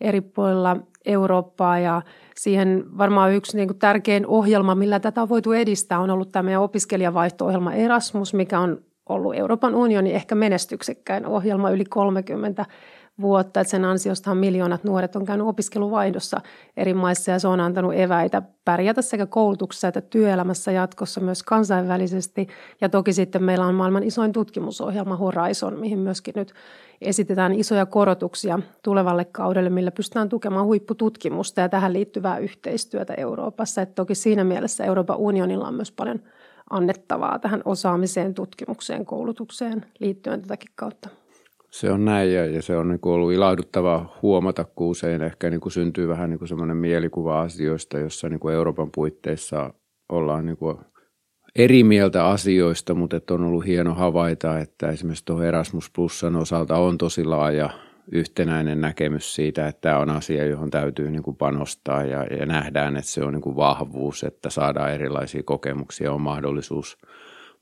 eri 0.00 0.20
puolilla 0.20 0.76
Eurooppaa 1.06 1.78
ja 1.78 2.02
siihen 2.36 2.84
varmaan 2.98 3.32
yksi 3.32 3.56
niin 3.56 3.68
kuin 3.68 3.78
tärkein 3.78 4.26
ohjelma, 4.26 4.74
millä 4.74 5.00
tätä 5.00 5.22
on 5.22 5.28
voitu 5.28 5.52
edistää, 5.52 6.00
on 6.00 6.10
ollut 6.10 6.32
tämä 6.32 6.42
meidän 6.42 6.62
opiskelijavaihto-ohjelma 6.62 7.72
Erasmus, 7.72 8.34
mikä 8.34 8.60
on 8.60 8.78
ollut 9.08 9.34
Euroopan 9.34 9.74
unionin 9.74 10.14
ehkä 10.14 10.34
menestyksekkäin 10.34 11.26
ohjelma 11.26 11.70
yli 11.70 11.84
30 11.84 12.66
vuotta. 13.20 13.60
Että 13.60 13.70
sen 13.70 13.84
ansiostahan 13.84 14.38
miljoonat 14.38 14.84
nuoret 14.84 15.16
on 15.16 15.24
käynyt 15.24 15.46
opiskeluvaihdossa 15.46 16.40
eri 16.76 16.94
maissa 16.94 17.30
ja 17.30 17.38
se 17.38 17.48
on 17.48 17.60
antanut 17.60 17.94
eväitä 17.94 18.42
pärjätä 18.64 19.02
sekä 19.02 19.26
koulutuksessa 19.26 19.88
että 19.88 20.00
työelämässä 20.00 20.72
jatkossa 20.72 21.20
myös 21.20 21.42
kansainvälisesti. 21.42 22.48
Ja 22.80 22.88
toki 22.88 23.12
sitten 23.12 23.42
meillä 23.42 23.66
on 23.66 23.74
maailman 23.74 24.02
isoin 24.02 24.32
tutkimusohjelma 24.32 25.16
Horizon, 25.16 25.80
mihin 25.80 25.98
myöskin 25.98 26.34
nyt 26.36 26.54
esitetään 27.00 27.52
isoja 27.52 27.86
korotuksia 27.86 28.58
tulevalle 28.82 29.24
kaudelle, 29.24 29.70
millä 29.70 29.90
pystytään 29.90 30.28
tukemaan 30.28 30.66
huippututkimusta 30.66 31.60
ja 31.60 31.68
tähän 31.68 31.92
liittyvää 31.92 32.38
yhteistyötä 32.38 33.14
Euroopassa. 33.16 33.82
Et 33.82 33.94
toki 33.94 34.14
siinä 34.14 34.44
mielessä 34.44 34.84
Euroopan 34.84 35.16
unionilla 35.16 35.68
on 35.68 35.74
myös 35.74 35.92
paljon 35.92 36.20
annettavaa 36.70 37.38
tähän 37.38 37.62
osaamiseen, 37.64 38.34
tutkimukseen, 38.34 39.04
koulutukseen 39.06 39.86
liittyen 39.98 40.42
tätäkin 40.42 40.70
kautta. 40.74 41.23
Se 41.74 41.90
on 41.90 42.04
näin 42.04 42.32
ja, 42.32 42.46
ja 42.46 42.62
se 42.62 42.76
on 42.76 42.88
niin 42.88 43.00
kuin 43.00 43.12
ollut 43.12 43.32
ilahduttava 43.32 44.18
huomata, 44.22 44.64
kun 44.64 44.86
usein 44.88 45.22
ehkä 45.22 45.50
niin 45.50 45.60
kuin 45.60 45.72
syntyy 45.72 46.08
vähän 46.08 46.30
niin 46.30 46.38
kuin 46.38 46.48
semmoinen 46.48 46.76
mielikuva 46.76 47.40
asioista, 47.40 47.98
jossa 47.98 48.28
niin 48.28 48.40
kuin 48.40 48.54
Euroopan 48.54 48.90
puitteissa 48.94 49.74
ollaan 50.08 50.46
niin 50.46 50.56
kuin 50.56 50.76
eri 51.56 51.84
mieltä 51.84 52.26
asioista, 52.26 52.94
mutta 52.94 53.16
että 53.16 53.34
on 53.34 53.44
ollut 53.44 53.66
hieno 53.66 53.94
havaita, 53.94 54.58
että 54.58 54.88
esimerkiksi 54.88 55.24
tuohon 55.24 55.44
Erasmus 55.44 55.90
Plusan 55.90 56.36
osalta 56.36 56.76
on 56.76 56.98
tosi 56.98 57.24
laaja 57.24 57.70
yhtenäinen 58.12 58.80
näkemys 58.80 59.34
siitä, 59.34 59.68
että 59.68 59.80
tämä 59.80 59.98
on 59.98 60.10
asia, 60.10 60.46
johon 60.46 60.70
täytyy 60.70 61.10
niin 61.10 61.22
kuin 61.22 61.36
panostaa 61.36 62.04
ja, 62.04 62.24
ja 62.24 62.46
nähdään, 62.46 62.96
että 62.96 63.10
se 63.10 63.24
on 63.24 63.32
niin 63.32 63.42
kuin 63.42 63.56
vahvuus, 63.56 64.24
että 64.24 64.50
saadaan 64.50 64.92
erilaisia 64.92 65.42
kokemuksia, 65.42 66.12
on 66.12 66.20
mahdollisuus, 66.20 66.98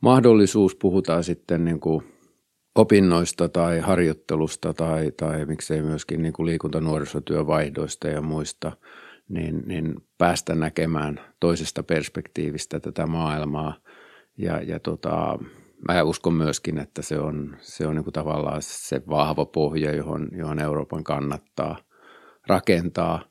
mahdollisuus. 0.00 0.76
Puhutaan 0.76 1.24
sitten 1.24 1.64
niin 1.64 1.80
kuin 1.80 2.11
opinnoista 2.74 3.48
tai 3.48 3.80
harjoittelusta 3.80 4.74
tai, 4.74 5.12
tai 5.16 5.46
miksei 5.46 5.82
myöskin 5.82 6.22
niin 6.22 6.32
kuin 6.32 6.46
liikunta-nuorisotyövaihdoista 6.46 8.08
ja 8.08 8.22
muista, 8.22 8.72
niin, 9.28 9.62
niin 9.66 9.94
päästä 10.18 10.54
näkemään 10.54 11.20
toisesta 11.40 11.82
perspektiivistä 11.82 12.80
tätä 12.80 13.06
maailmaa. 13.06 13.76
Ja, 14.38 14.62
ja 14.62 14.80
tota, 14.80 15.38
mä 15.88 16.02
uskon 16.02 16.34
myöskin, 16.34 16.78
että 16.78 17.02
se 17.02 17.18
on, 17.18 17.56
se 17.60 17.86
on 17.86 17.94
niin 17.94 18.04
kuin 18.04 18.14
tavallaan 18.14 18.62
se 18.62 19.02
vahva 19.08 19.44
pohja, 19.44 19.96
johon, 19.96 20.28
johon 20.32 20.58
Euroopan 20.58 21.04
kannattaa 21.04 21.76
rakentaa. 22.46 23.24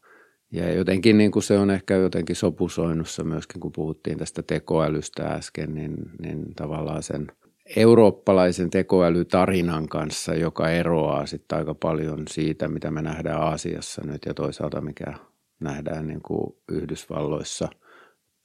Ja 0.51 0.73
jotenkin 0.73 1.17
niin 1.17 1.31
kuin 1.31 1.43
se 1.43 1.57
on 1.57 1.71
ehkä 1.71 1.95
jotenkin 1.95 2.35
sopusoinnussa 2.35 3.23
myöskin, 3.23 3.61
kun 3.61 3.71
puhuttiin 3.71 4.17
tästä 4.17 4.43
tekoälystä 4.43 5.23
äsken, 5.27 5.73
niin, 5.73 5.95
niin 6.21 6.55
tavallaan 6.55 7.03
sen– 7.03 7.27
eurooppalaisen 7.75 8.69
tekoälytarinan 8.69 9.87
kanssa, 9.87 10.33
joka 10.33 10.69
eroaa 10.69 11.25
sitten 11.25 11.57
aika 11.57 11.73
paljon 11.73 12.23
siitä, 12.29 12.67
mitä 12.67 12.91
me 12.91 13.01
nähdään 13.01 13.41
Aasiassa 13.41 14.01
nyt 14.05 14.21
ja 14.25 14.33
toisaalta 14.33 14.81
mikä 14.81 15.13
nähdään 15.59 16.07
niin 16.07 16.21
kuin 16.21 16.55
Yhdysvalloissa 16.71 17.69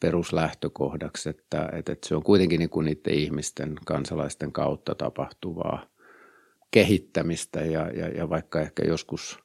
peruslähtökohdaksi, 0.01 1.29
että, 1.29 1.69
että 1.73 1.97
se 2.07 2.15
on 2.17 2.23
kuitenkin 2.23 2.59
niin 2.59 2.71
kuin 2.71 2.85
niiden 2.85 3.15
ihmisten, 3.15 3.75
kansalaisten 3.85 4.53
kautta 4.53 4.95
tapahtuvaa 4.95 5.87
kehittämistä 6.71 7.61
ja, 7.61 7.89
ja, 7.89 8.09
ja 8.09 8.29
vaikka 8.29 8.61
ehkä 8.61 8.83
joskus 8.87 9.39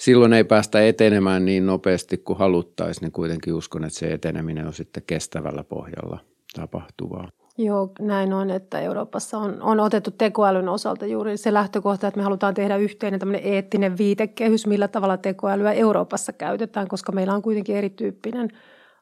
silloin 0.00 0.32
ei 0.32 0.44
päästä 0.44 0.86
etenemään 0.86 1.44
niin 1.44 1.66
nopeasti 1.66 2.18
kuin 2.18 2.38
haluttaisiin, 2.38 3.02
niin 3.02 3.12
kuitenkin 3.12 3.54
uskon, 3.54 3.84
että 3.84 3.98
se 3.98 4.12
eteneminen 4.12 4.66
on 4.66 4.72
sitten 4.72 5.02
kestävällä 5.06 5.64
pohjalla 5.64 6.18
tapahtuvaa. 6.54 7.39
Joo, 7.64 7.90
näin 8.00 8.32
on, 8.32 8.50
että 8.50 8.80
Euroopassa 8.80 9.38
on, 9.38 9.62
on 9.62 9.80
otettu 9.80 10.10
tekoälyn 10.10 10.68
osalta 10.68 11.06
juuri 11.06 11.36
se 11.36 11.54
lähtökohta, 11.54 12.06
että 12.06 12.18
me 12.18 12.24
halutaan 12.24 12.54
tehdä 12.54 12.76
yhteinen 12.76 13.20
tämmöinen 13.20 13.52
eettinen 13.52 13.98
viitekehys, 13.98 14.66
millä 14.66 14.88
tavalla 14.88 15.16
tekoälyä 15.16 15.72
Euroopassa 15.72 16.32
käytetään, 16.32 16.88
koska 16.88 17.12
meillä 17.12 17.34
on 17.34 17.42
kuitenkin 17.42 17.76
erityyppinen 17.76 18.48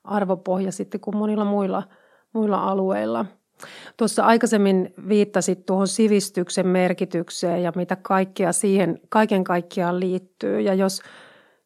arvopohja 0.05 0.73
sitten 0.73 1.01
kuin 1.01 1.17
monilla 1.17 1.45
muilla, 1.45 1.83
muilla 2.33 2.59
alueilla. 2.59 3.27
Tuossa 3.97 4.25
aikaisemmin 4.25 4.95
viittasit 5.09 5.67
tuohon 5.67 5.89
sivistyksen 5.89 6.67
merkitykseen 6.67 7.63
ja 7.63 7.73
mitä 7.77 7.97
kaikkea 7.97 8.53
siihen 8.53 9.01
kaiken 9.09 9.45
kaikkiaan 9.45 10.01
liittyy. 10.01 10.61
Ja 10.61 10.75
jos 10.75 11.03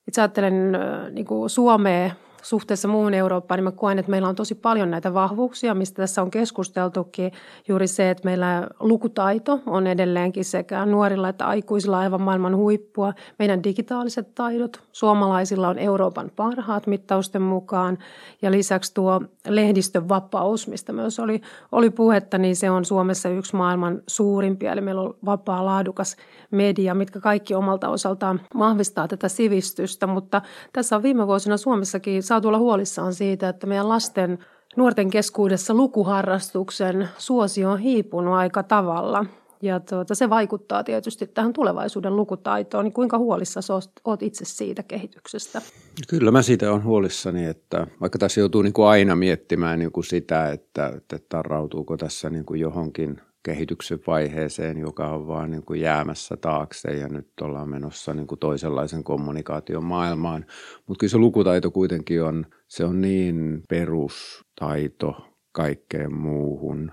itse 0.09 0.21
ajattelen 0.21 0.73
niin 1.13 1.27
kuin 1.27 1.51
Suomea 1.51 2.11
suhteessa 2.43 2.89
muuhun 2.89 3.15
Eurooppaan, 3.15 3.59
niin 3.59 3.65
mä 3.65 3.71
koen, 3.71 3.99
että 3.99 4.11
meillä 4.11 4.29
on 4.29 4.35
tosi 4.35 4.55
paljon 4.55 4.91
näitä 4.91 5.15
vahvuuksia, 5.15 5.75
mistä 5.75 6.03
tässä 6.03 6.23
on 6.23 6.31
keskusteltukin. 6.31 7.33
Juuri 7.69 7.87
se, 7.87 8.11
että 8.11 8.25
meillä 8.25 8.69
lukutaito 8.81 9.61
on 9.67 9.87
edelleenkin 9.87 10.45
sekä 10.45 10.87
nuorilla 10.87 11.29
että 11.29 11.47
aikuisilla 11.47 11.99
aivan 11.99 12.23
maailman 12.23 12.57
huippua. 12.57 13.13
Meidän 13.39 13.65
digitaaliset 13.65 14.35
taidot, 14.35 14.81
suomalaisilla 14.93 15.69
on 15.69 15.79
Euroopan 15.79 16.31
parhaat 16.37 16.87
mittausten 16.87 17.43
mukaan. 17.43 17.99
Ja 18.43 18.51
lisäksi 18.51 18.95
tuo 18.95 19.21
lehdistön 19.49 20.09
vapaus, 20.09 20.69
mistä 20.69 20.93
myös 20.93 21.19
oli, 21.21 21.41
oli 21.73 21.91
puhetta, 21.91 22.39
niin 22.39 22.57
se 22.57 22.71
on 22.71 22.85
Suomessa 22.85 23.29
yksi 23.29 23.57
maailman 23.57 24.03
suurimpia. 24.07 24.73
Eli 24.73 24.81
meillä 24.81 25.03
on 25.03 25.15
vapaa, 25.25 25.65
laadukas 25.65 26.17
media, 26.51 26.95
mitkä 26.95 27.21
kaikki 27.21 27.55
omalta 27.55 27.89
osaltaan 27.89 28.41
vahvistaa 28.59 29.09
tätä 29.09 29.29
sivistystä. 29.29 30.07
Mutta 30.07 30.43
tässä 30.73 30.97
on 30.97 31.03
viime 31.03 31.27
vuosina 31.27 31.57
Suomessakin 31.57 32.23
saatu 32.33 32.49
olla 32.49 32.59
huolissaan 32.59 33.15
siitä, 33.15 33.49
että 33.49 33.67
meidän 33.67 33.89
lasten 33.89 34.39
nuorten 34.77 35.11
keskuudessa 35.11 35.75
lukuharrastuksen 35.75 37.09
suosio 37.19 37.71
on 37.71 37.79
hiipunut 37.79 38.35
aika 38.35 38.63
tavalla. 38.63 39.27
Ja 39.63 39.81
tuota, 39.81 40.15
se 40.15 40.31
vaikuttaa 40.31 40.85
tietysti 40.85 41.27
tähän 41.27 41.53
tulevaisuuden 41.53 42.17
lukutaitoon. 42.17 42.85
Niin 42.85 42.93
kuinka 42.93 43.19
huolissa 43.19 43.61
olet 44.05 44.23
itse 44.23 44.45
siitä 44.45 44.83
kehityksestä? 44.83 45.63
Kyllä 46.09 46.31
mä 46.31 46.43
siitä 46.43 46.71
olen 46.71 46.85
huolissani, 46.85 47.45
että 47.45 47.87
vaikka 48.01 48.19
tässä 48.19 48.41
joutuu 48.41 48.63
niin 48.63 48.73
kuin 48.73 48.89
aina 48.89 49.17
miettimään 49.17 49.79
niin 49.79 49.93
kuin 49.93 50.05
sitä, 50.05 50.51
että, 50.51 50.93
että 50.97 51.19
tarrautuuko 51.29 51.97
tässä 51.97 52.31
niin 52.31 52.45
kuin 52.45 52.61
johonkin 52.61 53.21
kehityksen 53.43 53.99
vaiheeseen, 54.07 54.79
joka 54.79 55.09
on 55.09 55.27
vaan 55.27 55.51
niin 55.51 55.65
kuin 55.65 55.81
jäämässä 55.81 56.37
taakse 56.37 56.91
ja 56.91 57.09
nyt 57.09 57.29
ollaan 57.41 57.69
menossa 57.69 58.15
niin 58.15 58.27
kuin 58.27 58.39
toisenlaisen 58.39 59.05
kommunikaation 59.05 59.85
maailmaan. 59.85 60.47
Mutta 60.87 61.01
kyllä 61.01 61.11
se 61.11 61.19
lukutaito 61.19 61.71
kuitenkin 61.71 62.23
on, 62.23 62.47
se 62.69 62.85
on 62.85 63.01
niin 63.01 63.63
perustaito 63.69 65.17
kaikkeen 65.53 66.15
muuhun, 66.15 66.93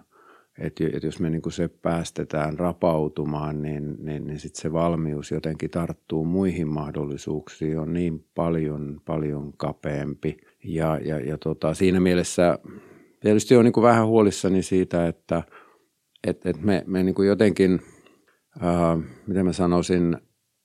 että 0.60 0.84
et 0.94 1.04
jos 1.04 1.20
me 1.20 1.30
niin 1.30 1.42
kuin 1.42 1.54
se 1.54 1.68
päästetään 1.68 2.60
rapautumaan, 2.60 3.62
niin, 3.62 3.96
niin, 4.00 4.28
niin 4.28 4.40
sitten 4.40 4.62
se 4.62 4.74
valmius 4.74 5.32
jotenkin 5.32 5.70
tarttuu 5.70 6.26
muihin 6.26 6.68
mahdollisuuksiin 6.68 7.80
on 7.80 7.94
niin 7.94 8.26
paljon, 8.36 9.02
paljon 9.06 9.54
kapeampi. 9.58 10.38
Ja, 10.64 11.00
ja, 11.06 11.20
ja 11.20 11.38
tota, 11.38 11.74
siinä 11.74 12.00
mielessä 12.00 12.60
tietysti 13.20 13.56
on 13.56 13.66
niin 13.66 13.74
kuin 13.74 13.84
vähän 13.84 14.08
huolissani 14.08 14.64
siitä, 14.64 15.08
että– 15.08 15.44
että 16.28 16.50
et 16.50 16.62
me, 16.62 16.84
me 16.88 17.04
niin 17.04 17.16
kuin 17.16 17.28
jotenkin, 17.28 17.82
ää, 18.60 18.98
miten 19.28 19.46
mä 19.46 19.54
sanoisin, 19.54 20.18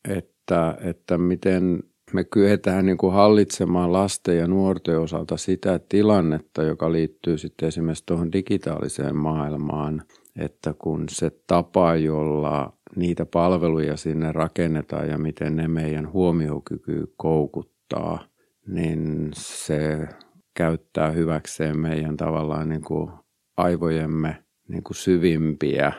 että, 0.09 0.79
että 0.81 1.19
miten 1.19 1.83
me 2.13 2.25
kyetään 2.25 2.87
niin 2.87 2.99
kuin 2.99 3.13
hallitsemaan 3.13 3.93
lasten 3.93 4.39
ja 4.39 4.47
nuorten 4.47 5.01
osalta 5.01 5.37
sitä 5.37 5.81
tilannetta, 5.89 6.63
joka 6.63 6.93
liittyy 6.93 7.39
sitten 7.39 7.69
esimerkiksi 7.69 8.07
tuohon 8.07 8.33
digitaaliseen 8.33 9.17
maailmaan, 9.17 10.03
että 10.39 10.75
kun 10.79 11.05
se 11.09 11.31
tapa, 11.47 11.97
jolla 11.97 12.73
niitä 12.97 13.27
palveluja 13.27 13.97
sinne 13.97 14.33
rakennetaan 14.33 15.09
ja 15.09 15.19
miten 15.19 15.57
ne 15.57 15.69
meidän 15.69 16.13
huomiokyky 16.13 17.13
koukuttaa, 17.17 18.25
niin 18.67 19.31
se 19.35 20.09
käyttää 20.55 21.11
hyväkseen 21.11 21.79
meidän 21.79 22.17
tavallaan 22.17 22.69
niin 22.69 22.83
kuin 22.83 23.11
aivojemme 23.57 24.44
niin 24.69 24.83
kuin 24.83 24.97
syvimpiä 24.97 25.93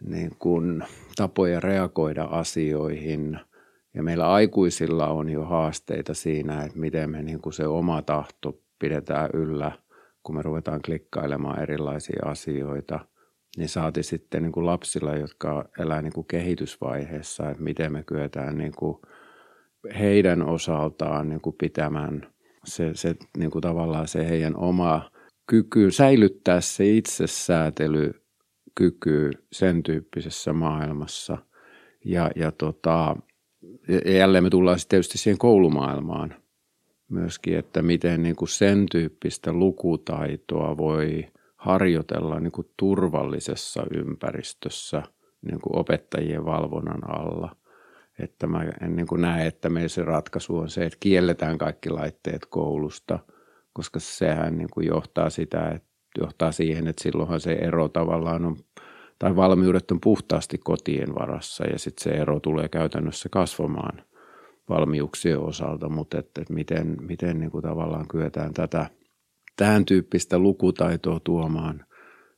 niin 0.00 0.30
kuin 0.38 0.84
tapoja 1.16 1.60
reagoida 1.60 2.24
asioihin. 2.24 3.40
Ja 3.94 4.02
meillä 4.02 4.32
aikuisilla 4.32 5.06
on 5.06 5.28
jo 5.28 5.44
haasteita 5.44 6.14
siinä, 6.14 6.62
että 6.62 6.78
miten 6.78 7.10
me 7.10 7.22
niin 7.22 7.40
kuin 7.40 7.52
se 7.52 7.66
oma 7.66 8.02
tahto 8.02 8.60
pidetään 8.78 9.30
yllä, 9.34 9.72
kun 10.22 10.34
me 10.34 10.42
ruvetaan 10.42 10.82
klikkailemaan 10.82 11.62
erilaisia 11.62 12.22
asioita. 12.24 13.00
Niin 13.56 13.68
saati 13.68 14.02
sitten 14.02 14.42
niin 14.42 14.52
kuin 14.52 14.66
lapsilla, 14.66 15.16
jotka 15.16 15.68
elää 15.78 16.02
niin 16.02 16.12
kuin 16.12 16.26
kehitysvaiheessa, 16.26 17.50
että 17.50 17.62
miten 17.62 17.92
me 17.92 18.02
kyetään 18.02 18.58
niin 18.58 18.72
kuin 18.76 18.98
heidän 19.98 20.42
osaltaan 20.42 21.28
niin 21.28 21.40
kuin 21.40 21.56
pitämään 21.60 22.26
se, 22.64 22.90
se 22.94 23.16
niin 23.38 23.50
kuin 23.50 23.62
tavallaan 23.62 24.08
se 24.08 24.28
heidän 24.28 24.56
oma 24.56 25.10
kyky 25.50 25.90
säilyttää 25.90 26.60
se 26.60 26.90
itsesäätelykyky 26.90 29.30
sen 29.52 29.82
tyyppisessä 29.82 30.52
maailmassa. 30.52 31.38
Ja, 32.04 32.30
ja, 32.36 32.52
tota, 32.52 33.16
ja 33.88 34.16
jälleen 34.16 34.44
me 34.44 34.50
tullaan 34.50 34.78
sitten 34.78 34.96
tietysti 34.96 35.18
siihen 35.18 35.38
koulumaailmaan 35.38 36.34
myöskin, 37.08 37.58
että 37.58 37.82
miten 37.82 38.22
niin 38.22 38.36
kuin 38.36 38.48
sen 38.48 38.86
tyyppistä 38.90 39.52
lukutaitoa 39.52 40.76
voi 40.76 41.26
harjoitella 41.56 42.40
niin 42.40 42.52
kuin 42.52 42.70
turvallisessa 42.76 43.86
ympäristössä 43.94 45.02
niin 45.42 45.60
kuin 45.60 45.78
opettajien 45.78 46.44
valvonnan 46.44 47.10
alla. 47.10 47.56
Että 48.18 48.46
mä 48.46 48.64
en 48.82 48.96
niin 48.96 49.06
kuin 49.06 49.20
näe, 49.20 49.46
että 49.46 49.68
meillä 49.68 49.88
se 49.88 50.02
ratkaisu 50.02 50.58
on 50.58 50.70
se, 50.70 50.86
että 50.86 50.96
kielletään 51.00 51.58
kaikki 51.58 51.90
laitteet 51.90 52.46
koulusta– 52.46 53.18
koska 53.72 54.00
sehän 54.00 54.58
niin 54.58 54.70
kuin 54.72 54.86
johtaa 54.86 55.30
sitä, 55.30 55.68
että 55.68 55.88
johtaa 56.18 56.52
siihen, 56.52 56.86
että 56.86 57.02
silloinhan 57.02 57.40
se 57.40 57.52
ero 57.52 57.88
tavallaan 57.88 58.44
on, 58.44 58.56
tai 59.18 59.36
valmiudet 59.36 59.90
on 59.90 60.00
puhtaasti 60.00 60.58
kotien 60.58 61.14
varassa 61.14 61.66
ja 61.66 61.78
sitten 61.78 62.02
se 62.02 62.10
ero 62.10 62.40
tulee 62.40 62.68
käytännössä 62.68 63.28
kasvamaan 63.32 64.04
valmiuksien 64.68 65.40
osalta, 65.40 65.88
mutta 65.88 66.18
että, 66.18 66.42
että 66.42 66.54
miten, 66.54 66.96
miten 67.00 67.40
niin 67.40 67.50
kuin 67.50 67.62
tavallaan 67.62 68.08
kyetään 68.08 68.54
tätä 68.54 68.86
tämän 69.56 69.84
tyyppistä 69.84 70.38
lukutaitoa 70.38 71.20
tuomaan 71.24 71.84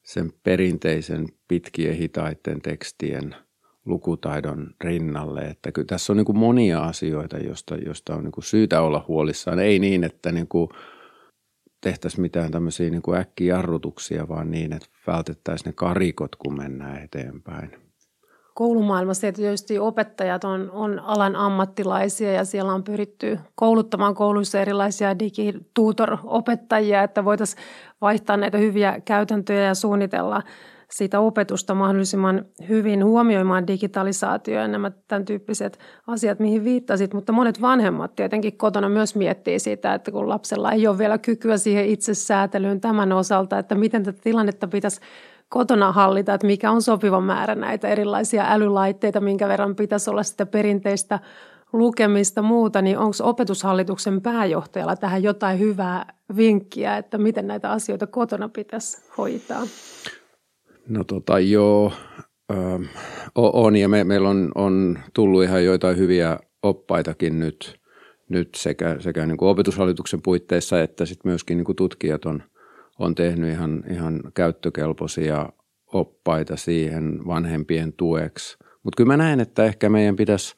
sen 0.02 0.32
perinteisen 0.42 1.26
pitkien 1.48 1.94
hitaiden 1.94 2.62
tekstien 2.62 3.34
lukutaidon 3.84 4.70
rinnalle. 4.80 5.40
Että 5.40 5.72
kyllä 5.72 5.86
tässä 5.86 6.12
on 6.12 6.16
niin 6.16 6.24
kuin 6.24 6.38
monia 6.38 6.80
asioita, 6.84 7.38
joista, 7.38 7.76
joista 7.76 8.14
on 8.14 8.24
niin 8.24 8.32
kuin 8.32 8.44
syytä 8.44 8.82
olla 8.82 9.04
huolissaan. 9.08 9.58
Ei 9.58 9.78
niin, 9.78 10.04
että 10.04 10.32
niin 10.32 10.48
kuin 10.48 10.68
tehtäisi 11.82 12.20
mitään 12.20 12.50
tämmöisiä 12.50 12.90
niin 12.90 13.02
kuin 13.02 13.18
äkkijarrutuksia, 13.18 14.28
vaan 14.28 14.50
niin, 14.50 14.72
että 14.72 14.88
vältettäisiin 15.06 15.66
ne 15.66 15.72
karikot, 15.72 16.36
kun 16.36 16.56
mennään 16.56 17.02
eteenpäin. 17.02 17.70
Koulumaailmassa 18.54 19.32
tietysti 19.32 19.78
opettajat 19.78 20.44
on, 20.44 20.70
on 20.70 20.98
alan 20.98 21.36
ammattilaisia 21.36 22.32
ja 22.32 22.44
siellä 22.44 22.72
on 22.72 22.84
pyritty 22.84 23.38
kouluttamaan 23.54 24.14
kouluissa 24.14 24.60
erilaisia 24.60 25.18
digitutor-opettajia, 25.18 27.02
että 27.02 27.24
voitaisiin 27.24 27.62
vaihtaa 28.00 28.36
näitä 28.36 28.58
hyviä 28.58 29.00
käytäntöjä 29.04 29.62
ja 29.62 29.74
suunnitella 29.74 30.42
sitä 30.92 31.20
opetusta 31.20 31.74
mahdollisimman 31.74 32.44
hyvin 32.68 33.04
huomioimaan 33.04 33.66
digitalisaatio 33.66 34.54
ja 34.54 34.68
nämä 34.68 34.90
tämän 35.08 35.24
tyyppiset 35.24 35.78
asiat, 36.06 36.38
mihin 36.38 36.64
viittasit. 36.64 37.14
Mutta 37.14 37.32
monet 37.32 37.60
vanhemmat 37.60 38.14
tietenkin 38.14 38.58
kotona 38.58 38.88
myös 38.88 39.14
miettii 39.14 39.58
sitä, 39.58 39.94
että 39.94 40.10
kun 40.10 40.28
lapsella 40.28 40.72
ei 40.72 40.86
ole 40.86 40.98
vielä 40.98 41.18
kykyä 41.18 41.56
siihen 41.56 41.86
itsesäätelyyn 41.86 42.80
tämän 42.80 43.12
osalta, 43.12 43.58
että 43.58 43.74
miten 43.74 44.02
tätä 44.02 44.20
tilannetta 44.22 44.68
pitäisi 44.68 45.00
kotona 45.48 45.92
hallita, 45.92 46.34
että 46.34 46.46
mikä 46.46 46.70
on 46.70 46.82
sopiva 46.82 47.20
määrä 47.20 47.54
näitä 47.54 47.88
erilaisia 47.88 48.44
älylaitteita, 48.48 49.20
minkä 49.20 49.48
verran 49.48 49.76
pitäisi 49.76 50.10
olla 50.10 50.22
sitä 50.22 50.46
perinteistä 50.46 51.18
lukemista 51.72 52.42
muuta, 52.42 52.82
niin 52.82 52.98
onko 52.98 53.16
opetushallituksen 53.22 54.20
pääjohtajalla 54.20 54.96
tähän 54.96 55.22
jotain 55.22 55.58
hyvää 55.58 56.14
vinkkiä, 56.36 56.96
että 56.96 57.18
miten 57.18 57.46
näitä 57.46 57.70
asioita 57.70 58.06
kotona 58.06 58.48
pitäisi 58.48 59.02
hoitaa? 59.18 59.62
No 60.88 61.04
tota 61.04 61.38
joo, 61.38 61.92
ö, 62.52 62.54
on 63.34 63.76
ja 63.76 63.88
me, 63.88 64.04
meillä 64.04 64.28
on, 64.28 64.52
on 64.54 64.98
tullut 65.14 65.44
ihan 65.44 65.64
joitain 65.64 65.96
hyviä 65.96 66.38
oppaitakin 66.62 67.38
nyt, 67.38 67.80
nyt 68.28 68.54
sekä, 68.54 68.96
sekä 69.00 69.26
niin 69.26 69.36
kuin 69.36 69.48
opetushallituksen 69.48 70.22
puitteissa 70.22 70.82
että 70.82 71.06
sitten 71.06 71.30
myöskin 71.30 71.56
niin 71.56 71.64
kuin 71.64 71.76
tutkijat 71.76 72.24
on, 72.24 72.42
on 72.98 73.14
tehnyt 73.14 73.50
ihan, 73.50 73.84
ihan 73.90 74.20
käyttökelpoisia 74.34 75.48
oppaita 75.92 76.56
siihen 76.56 77.26
vanhempien 77.26 77.92
tueksi. 77.92 78.56
Mutta 78.82 78.96
kyllä 78.96 79.12
mä 79.12 79.16
näen, 79.16 79.40
että 79.40 79.64
ehkä 79.64 79.88
meidän 79.88 80.16
pitäisi 80.16 80.54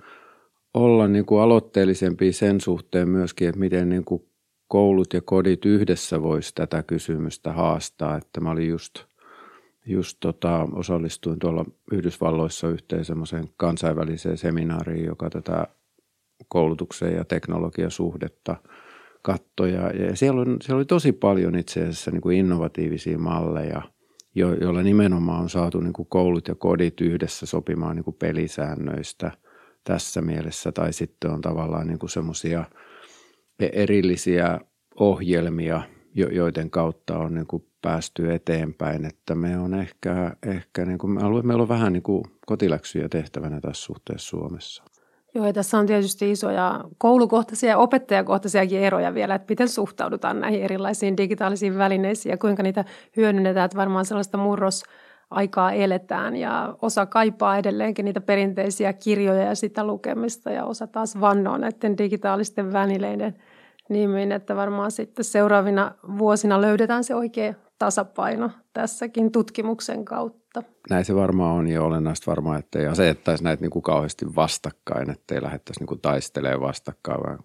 olla 0.75 1.09
niin 1.09 1.27
kuin 1.27 1.41
aloitteellisempia 1.41 2.33
sen 2.33 2.61
suhteen 2.61 3.09
myöskin, 3.09 3.49
että 3.49 3.59
miten 3.59 3.89
niin 3.89 4.05
kuin 4.05 4.23
koulut 4.69 5.13
ja 5.13 5.21
kodit 5.21 5.65
yhdessä 5.65 6.23
voisi 6.23 6.55
tätä 6.55 6.83
kysymystä 6.83 7.53
haastaa. 7.53 8.17
Että 8.17 8.41
mä 8.41 8.51
olin 8.51 8.69
just– 8.69 8.95
just 9.87 10.17
tota, 10.21 10.69
osallistuin 10.73 11.39
tuolla 11.39 11.65
Yhdysvalloissa 11.93 12.69
yhteen 12.69 13.05
semmoiseen 13.05 13.49
kansainväliseen 13.57 14.39
seminaariin, 14.39 15.05
joka 15.05 15.31
tätä 15.31 15.67
koulutuksen 16.49 17.13
ja 17.13 17.25
teknologiasuhdetta 17.25 18.57
katsoi. 19.23 19.73
Ja 19.73 20.17
siellä, 20.17 20.41
on, 20.41 20.57
siellä 20.63 20.79
oli 20.79 20.85
tosi 20.85 21.13
paljon 21.13 21.55
itse 21.55 21.81
asiassa 21.83 22.11
niin 22.11 22.21
kuin 22.21 22.39
innovatiivisia 22.39 23.19
malleja, 23.19 23.83
jo, 24.35 24.55
joilla 24.55 24.83
nimenomaan 24.83 25.43
on 25.43 25.51
saatu 25.51 25.81
niin 25.81 25.93
kuin 25.93 26.09
koulut 26.09 26.49
ja 26.49 26.55
kodit 26.55 27.01
yhdessä 27.01 27.47
sopimaan 27.47 27.97
niin 27.97 28.05
kuin 28.05 28.17
pelisäännöistä 28.19 29.31
tässä 29.85 30.23
mielessä. 30.23 30.73
Tai 30.73 30.93
sitten 30.93 31.31
on 31.31 31.41
tavallaan 31.41 31.87
niin 31.87 31.99
semmoisia 32.09 32.65
erillisiä 33.59 34.61
ohjelmia, 35.01 35.83
joiden 36.15 36.71
kautta 36.71 37.19
on 37.19 37.35
niin 37.35 37.47
kuin 37.47 37.67
päästy 37.85 38.35
eteenpäin. 38.35 39.05
Että 39.05 39.35
me 39.35 39.59
on 39.59 39.75
ehkä, 39.75 40.37
ehkä 40.47 40.85
niin 40.85 40.99
kuin, 40.99 41.13
meillä 41.47 41.63
on 41.63 41.69
vähän 41.69 41.93
niin 41.93 42.03
kuin 42.03 42.25
kotiläksyjä 42.47 43.09
tehtävänä 43.09 43.61
tässä 43.61 43.85
suhteessa 43.85 44.29
Suomessa. 44.29 44.85
Joo, 45.35 45.47
ja 45.47 45.53
tässä 45.53 45.79
on 45.79 45.87
tietysti 45.87 46.31
isoja 46.31 46.85
koulukohtaisia 46.99 47.71
ja 47.71 47.79
opettajakohtaisiakin 47.79 48.81
eroja 48.81 49.15
vielä, 49.15 49.35
että 49.35 49.53
miten 49.53 49.69
suhtaudutaan 49.69 50.41
näihin 50.41 50.63
erilaisiin 50.63 51.17
digitaalisiin 51.17 51.79
välineisiin 51.79 52.31
ja 52.31 52.39
kuinka 52.39 52.63
niitä 52.63 52.85
hyödynnetään, 53.17 53.65
että 53.65 53.77
varmaan 53.77 54.05
sellaista 54.05 54.39
murros 54.39 54.83
aikaa 55.31 55.73
eletään 55.73 56.37
ja 56.37 56.77
osa 56.83 57.07
kaipaa 57.07 57.59
edelleenkin 57.59 58.05
niitä 58.05 58.21
perinteisiä 58.21 58.93
kirjoja 58.93 59.43
ja 59.43 59.55
sitä 59.55 59.85
lukemista 59.85 60.51
ja 60.51 60.65
osa 60.65 60.87
taas 60.87 61.21
vannoo 61.21 61.57
näiden 61.57 61.99
digitaalisten 61.99 62.73
välineiden 62.73 63.35
nimiin, 63.89 64.33
että 64.33 64.57
varmaan 64.57 64.91
sitten 64.91 65.25
seuraavina 65.25 65.93
vuosina 66.19 66.61
löydetään 66.61 67.05
se 67.05 67.15
oikea 67.15 67.55
tasapaino 67.85 68.51
tässäkin 68.73 69.33
tutkimuksen 69.33 70.05
kautta. 70.05 70.63
Näin 70.91 71.05
se 71.05 71.15
varmaan 71.15 71.57
on 71.57 71.69
ja 71.69 71.83
olennaista 71.83 72.31
varmaan, 72.31 72.59
että 72.59 72.79
ei 72.79 72.87
asettaisi 72.87 73.45
näitä 73.45 73.61
niin 73.61 73.71
kuin 73.71 73.83
kauheasti 73.83 74.35
vastakkain, 74.37 75.11
että 75.11 75.35
ei 75.35 75.43
lähdettäisi 75.43 75.81
niin 75.81 75.87
kuin 75.87 76.01
taistelemaan 76.01 76.61
vastakkain, 76.61 77.23
vaan 77.23 77.39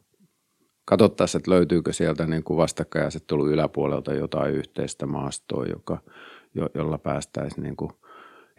katsottaisiin, 0.85 1.39
että 1.39 1.51
löytyykö 1.51 1.93
sieltä 1.93 2.27
niin 2.27 2.43
kuin 2.43 2.57
vastakkainasettelu 2.57 3.47
yläpuolelta 3.47 4.13
jotain 4.13 4.53
yhteistä 4.53 5.05
maastoa, 5.05 5.65
joka, 5.65 6.01
jo, 6.55 6.69
jolla 6.75 6.97
päästäisiin 6.97 7.63
niin 7.63 7.75
kuin 7.75 7.91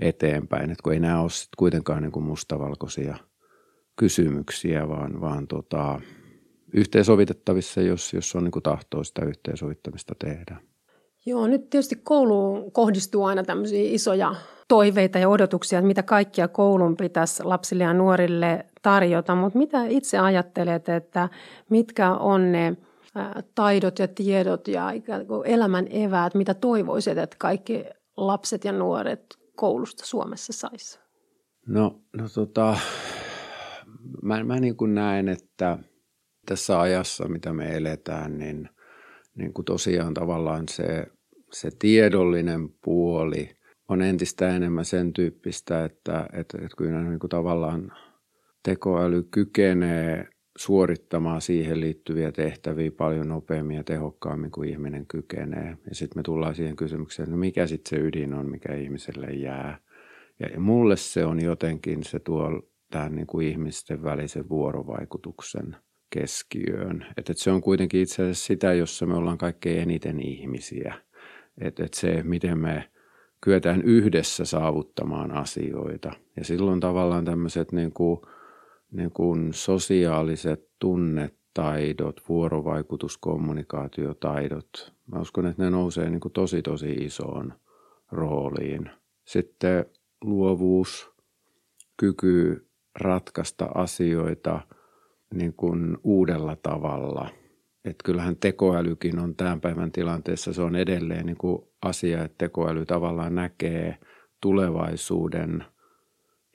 eteenpäin. 0.00 0.70
Että 0.70 0.82
kun 0.82 0.92
ei 0.92 1.00
nämä 1.00 1.20
ole 1.20 1.30
kuitenkaan 1.56 2.02
niin 2.02 2.12
kuin 2.12 2.24
mustavalkoisia 2.24 3.16
kysymyksiä, 3.96 4.88
vaan, 4.88 5.20
vaan 5.20 5.46
tota, 5.46 6.00
yhteensovitettavissa, 6.74 7.80
jos, 7.80 8.14
jos 8.14 8.34
on 8.36 8.44
niin 8.44 8.52
kuin 8.52 8.62
tahtoa 8.62 9.04
sitä 9.04 9.24
yhteensovittamista 9.24 10.14
tehdä. 10.18 10.69
Joo, 11.26 11.46
nyt 11.46 11.70
tietysti 11.70 11.96
kouluun 11.96 12.72
kohdistuu 12.72 13.24
aina 13.24 13.44
tämmöisiä 13.44 13.94
isoja 13.94 14.34
toiveita 14.68 15.18
ja 15.18 15.28
odotuksia, 15.28 15.78
että 15.78 15.86
mitä 15.86 16.02
kaikkia 16.02 16.48
koulun 16.48 16.96
pitäisi 16.96 17.42
lapsille 17.44 17.84
ja 17.84 17.94
nuorille 17.94 18.66
tarjota, 18.82 19.34
mutta 19.34 19.58
mitä 19.58 19.84
itse 19.84 20.18
ajattelet, 20.18 20.88
että 20.88 21.28
mitkä 21.70 22.12
on 22.12 22.52
ne 22.52 22.76
taidot 23.54 23.98
ja 23.98 24.08
tiedot 24.08 24.68
ja 24.68 24.92
elämän 25.44 25.86
eväät, 25.90 26.34
mitä 26.34 26.54
toivoisit, 26.54 27.18
että 27.18 27.36
kaikki 27.38 27.84
lapset 28.16 28.64
ja 28.64 28.72
nuoret 28.72 29.24
koulusta 29.56 30.06
Suomessa 30.06 30.52
saisi? 30.52 31.00
No, 31.66 32.00
no 32.16 32.28
tota, 32.34 32.76
mä, 34.22 34.44
mä 34.44 34.60
niin 34.60 34.76
kuin 34.76 34.94
näen, 34.94 35.28
että 35.28 35.78
tässä 36.46 36.80
ajassa, 36.80 37.28
mitä 37.28 37.52
me 37.52 37.76
eletään, 37.76 38.38
niin– 38.38 38.68
niin 39.40 39.52
kuin 39.52 39.64
tosiaan 39.64 40.14
tavallaan 40.14 40.64
se, 40.68 41.06
se 41.52 41.70
tiedollinen 41.78 42.68
puoli 42.84 43.50
on 43.88 44.02
entistä 44.02 44.56
enemmän 44.56 44.84
sen 44.84 45.12
tyyppistä, 45.12 45.84
että, 45.84 46.26
että, 46.32 46.58
että 46.58 46.76
kyllä 46.76 47.02
niin 47.02 47.18
kuin 47.18 47.30
tavallaan 47.30 47.92
tekoäly 48.62 49.22
kykenee 49.22 50.28
suorittamaan 50.58 51.40
siihen 51.40 51.80
liittyviä 51.80 52.32
tehtäviä 52.32 52.90
paljon 52.90 53.28
nopeammin 53.28 53.76
ja 53.76 53.84
tehokkaammin 53.84 54.50
kuin 54.50 54.68
ihminen 54.68 55.06
kykenee. 55.06 55.76
Ja 55.88 55.94
sitten 55.94 56.18
me 56.18 56.22
tullaan 56.22 56.54
siihen 56.54 56.76
kysymykseen, 56.76 57.24
että 57.24 57.36
no 57.36 57.40
mikä 57.40 57.66
sitten 57.66 57.90
se 57.90 58.06
ydin 58.06 58.34
on, 58.34 58.50
mikä 58.50 58.74
ihmiselle 58.74 59.26
jää. 59.26 59.78
Ja, 60.40 60.60
mulle 60.60 60.96
se 60.96 61.24
on 61.24 61.42
jotenkin, 61.42 62.04
se 62.04 62.18
tuo 62.18 62.62
tähän 62.90 63.14
niin 63.14 63.26
kuin 63.26 63.46
ihmisten 63.46 64.02
välisen 64.02 64.48
vuorovaikutuksen– 64.48 65.76
keskiöön. 66.10 67.06
Että 67.16 67.32
et 67.32 67.38
se 67.38 67.50
on 67.50 67.60
kuitenkin 67.60 68.00
itse 68.00 68.22
asiassa 68.22 68.46
sitä, 68.46 68.72
jossa 68.72 69.06
me 69.06 69.14
ollaan 69.14 69.38
kaikkein 69.38 69.82
eniten 69.82 70.20
ihmisiä. 70.20 70.94
Että 71.60 71.84
et 71.84 71.94
se, 71.94 72.22
miten 72.22 72.58
me 72.58 72.90
kyetään 73.40 73.82
yhdessä 73.82 74.44
saavuttamaan 74.44 75.30
asioita. 75.32 76.12
Ja 76.36 76.44
silloin 76.44 76.80
tavallaan 76.80 77.24
tämmöiset 77.24 77.72
niin 77.72 77.92
kuin, 77.92 78.20
niin 78.92 79.10
kuin 79.10 79.52
sosiaaliset 79.52 80.68
tunnetaidot, 80.78 82.20
vuorovaikutus, 82.28 83.18
kommunikaatiotaidot, 83.18 84.92
mä 85.12 85.20
uskon, 85.20 85.46
että 85.46 85.62
ne 85.62 85.70
nousee 85.70 86.10
niin 86.10 86.20
kuin 86.20 86.32
tosi 86.32 86.62
tosi 86.62 86.92
isoon 86.92 87.52
rooliin. 88.12 88.90
Sitten 89.24 89.86
luovuus, 90.24 91.10
kyky 91.96 92.66
ratkaista 92.94 93.64
asioita– 93.74 94.60
niin 95.34 95.54
kuin 95.54 95.98
uudella 96.04 96.56
tavalla. 96.56 97.30
Että 97.84 98.04
kyllähän 98.04 98.36
tekoälykin 98.36 99.18
on 99.18 99.36
tämän 99.36 99.60
päivän 99.60 99.92
tilanteessa, 99.92 100.52
se 100.52 100.62
on 100.62 100.76
edelleen 100.76 101.26
niin 101.26 101.36
kuin 101.36 101.62
asia, 101.82 102.24
että 102.24 102.38
tekoäly 102.38 102.86
tavallaan 102.86 103.34
näkee 103.34 103.98
tulevaisuuden 104.40 105.64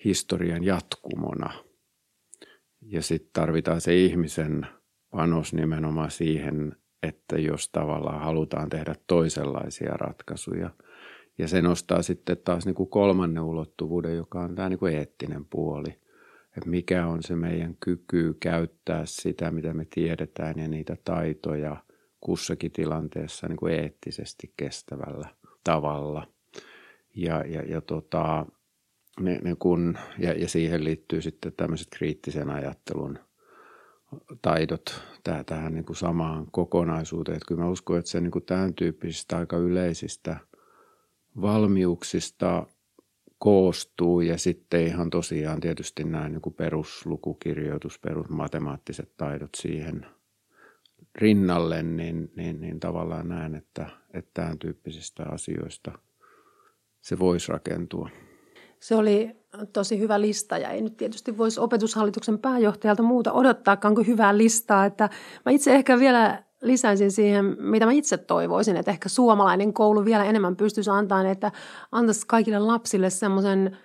historian 0.06 0.64
jatkumona. 0.64 1.54
Ja 2.82 3.02
sitten 3.02 3.30
tarvitaan 3.34 3.82
se 3.82 3.96
ihmisen 3.96 4.68
panos 5.12 5.54
nimenomaan 5.54 6.12
siihen, 6.12 6.76
että 7.04 7.38
jos 7.38 7.70
tavallaan 7.70 8.22
halutaan 8.22 8.70
tehdä 8.70 8.96
toisenlaisia 9.08 9.94
ratkaisuja. 9.94 10.70
Ja 11.38 11.48
se 11.48 11.62
nostaa 11.62 12.02
sitten 12.02 12.38
taas 12.38 12.66
niin 12.66 12.76
kuin 12.76 12.90
kolmannen 12.90 13.44
ulottuvuuden, 13.44 14.16
joka 14.16 14.42
on 14.42 14.56
tämä 14.56 14.70
niin 14.70 14.80
kuin 14.80 14.96
eettinen 14.96 15.46
puoli– 15.46 16.00
että 16.58 16.70
mikä 16.70 17.08
on 17.08 17.24
se 17.24 17.36
meidän 17.36 17.76
kyky 17.80 18.34
käyttää 18.40 19.06
sitä, 19.06 19.52
mitä 19.52 19.74
me 19.74 19.86
tiedetään 19.86 20.60
ja 20.60 20.68
niitä 20.68 20.98
taitoja 21.04 21.78
kussakin 22.20 22.72
tilanteessa 22.72 23.48
niin 23.48 23.58
kuin 23.58 23.74
eettisesti 23.74 24.54
kestävällä 24.58 25.28
tavalla. 25.64 26.28
Ja, 27.16 27.44
ja, 27.48 27.62
ja, 27.62 27.82
tota, 27.82 28.46
ne, 29.20 29.40
ne 29.44 29.56
kun, 29.60 29.98
ja, 30.20 30.34
ja 30.34 30.48
siihen 30.48 30.84
liittyy 30.84 31.22
sitten 31.22 31.54
tämmöiset 31.58 31.88
kriittisen 31.92 32.50
ajattelun 32.50 33.20
taidot 34.42 35.02
tää, 35.24 35.44
tähän 35.44 35.74
niin 35.74 35.86
kuin 35.86 35.96
samaan 35.96 36.48
kokonaisuuteen. 36.52 37.36
Että 37.36 37.48
kyllä 37.48 37.64
mä 37.64 37.70
uskon, 37.70 38.00
että 38.00 38.12
se 38.12 38.22
niin 38.22 38.32
kuin 38.32 38.46
tämän 38.46 38.74
tyyppisistä 38.74 39.38
aika 39.38 39.58
yleisistä 39.58 40.38
valmiuksista 41.42 42.68
koostuu 43.40 44.22
ja 44.22 44.38
sitten 44.38 44.88
ihan 44.88 45.10
tosiaan 45.10 45.60
tietysti 45.60 46.04
nämä 46.04 46.30
niin 46.30 46.54
peruslukukirjoitus, 46.58 48.00
perusmatemaattiset 48.00 49.18
taidot 49.18 49.50
siihen 49.58 50.06
rinnalle, 51.16 51.84
niin, 51.84 52.32
niin, 52.36 52.62
niin 52.62 52.80
tavallaan 52.80 53.30
näen, 53.30 53.56
että, 53.56 53.90
että 54.14 54.32
tämän 54.34 54.60
tyyppisistä 54.60 55.24
asioista 55.24 55.92
se 57.02 57.20
voisi 57.20 57.52
rakentua. 57.52 58.10
Se 58.80 58.96
oli 58.96 59.32
tosi 59.74 60.00
hyvä 60.00 60.22
lista 60.22 60.58
ja 60.58 60.70
ei 60.70 60.82
nyt 60.82 60.98
tietysti 60.98 61.38
voisi 61.38 61.60
opetushallituksen 61.60 62.40
pääjohtajalta 62.40 63.04
muuta 63.04 63.32
odottaakaan 63.32 63.96
kuin 63.96 64.08
hyvää 64.08 64.38
listaa. 64.38 64.86
Että 64.86 65.10
mä 65.46 65.52
itse 65.52 65.76
ehkä 65.76 66.00
vielä 66.00 66.44
lisäisin 66.62 67.12
siihen, 67.12 67.58
mitä 67.60 67.86
mä 67.86 67.92
itse 67.92 68.18
toivoisin, 68.18 68.78
että 68.78 68.92
ehkä 68.92 69.10
suomalainen 69.10 69.74
koulu 69.74 70.06
vielä 70.06 70.24
enemmän 70.24 70.56
pystyisi 70.56 70.90
antamaan, 70.90 71.26
että 71.26 71.52
antaisi 71.92 72.28
kaikille 72.28 72.60
lapsille 72.60 73.10
semmoisen 73.10 73.78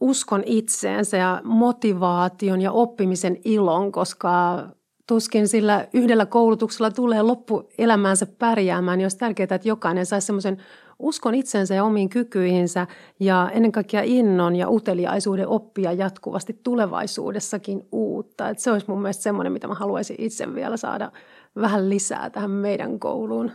uskon 0.00 0.42
itseensä 0.46 1.16
ja 1.16 1.40
motivaation 1.44 2.60
ja 2.60 2.72
oppimisen 2.72 3.36
ilon, 3.44 3.92
koska 3.92 4.62
tuskin 5.06 5.48
sillä 5.48 5.88
yhdellä 5.92 6.26
koulutuksella 6.26 6.90
tulee 6.90 7.22
loppuelämäänsä 7.22 8.26
pärjäämään, 8.38 9.00
jos 9.00 9.14
tärkeää, 9.14 9.54
että 9.54 9.68
jokainen 9.68 10.06
saisi 10.06 10.26
semmoisen 10.26 10.56
uskon 10.98 11.34
itsensä 11.34 11.74
ja 11.74 11.84
omiin 11.84 12.08
kykyihinsä 12.08 12.86
ja 13.20 13.50
ennen 13.52 13.72
kaikkea 13.72 14.02
innon 14.04 14.56
ja 14.56 14.70
uteliaisuuden 14.70 15.48
oppia 15.48 15.92
jatkuvasti 15.92 16.60
tulevaisuudessakin 16.62 17.82
uutta. 17.92 18.48
Että 18.48 18.62
se 18.62 18.70
olisi 18.72 18.86
mun 18.88 19.02
mielestä 19.02 19.22
semmoinen, 19.22 19.52
mitä 19.52 19.68
mä 19.68 19.74
haluaisin 19.74 20.16
itse 20.18 20.54
vielä 20.54 20.76
saada 20.76 21.12
vähän 21.56 21.90
lisää 21.90 22.30
tähän 22.30 22.50
meidän 22.50 22.98
kouluun. 22.98 23.50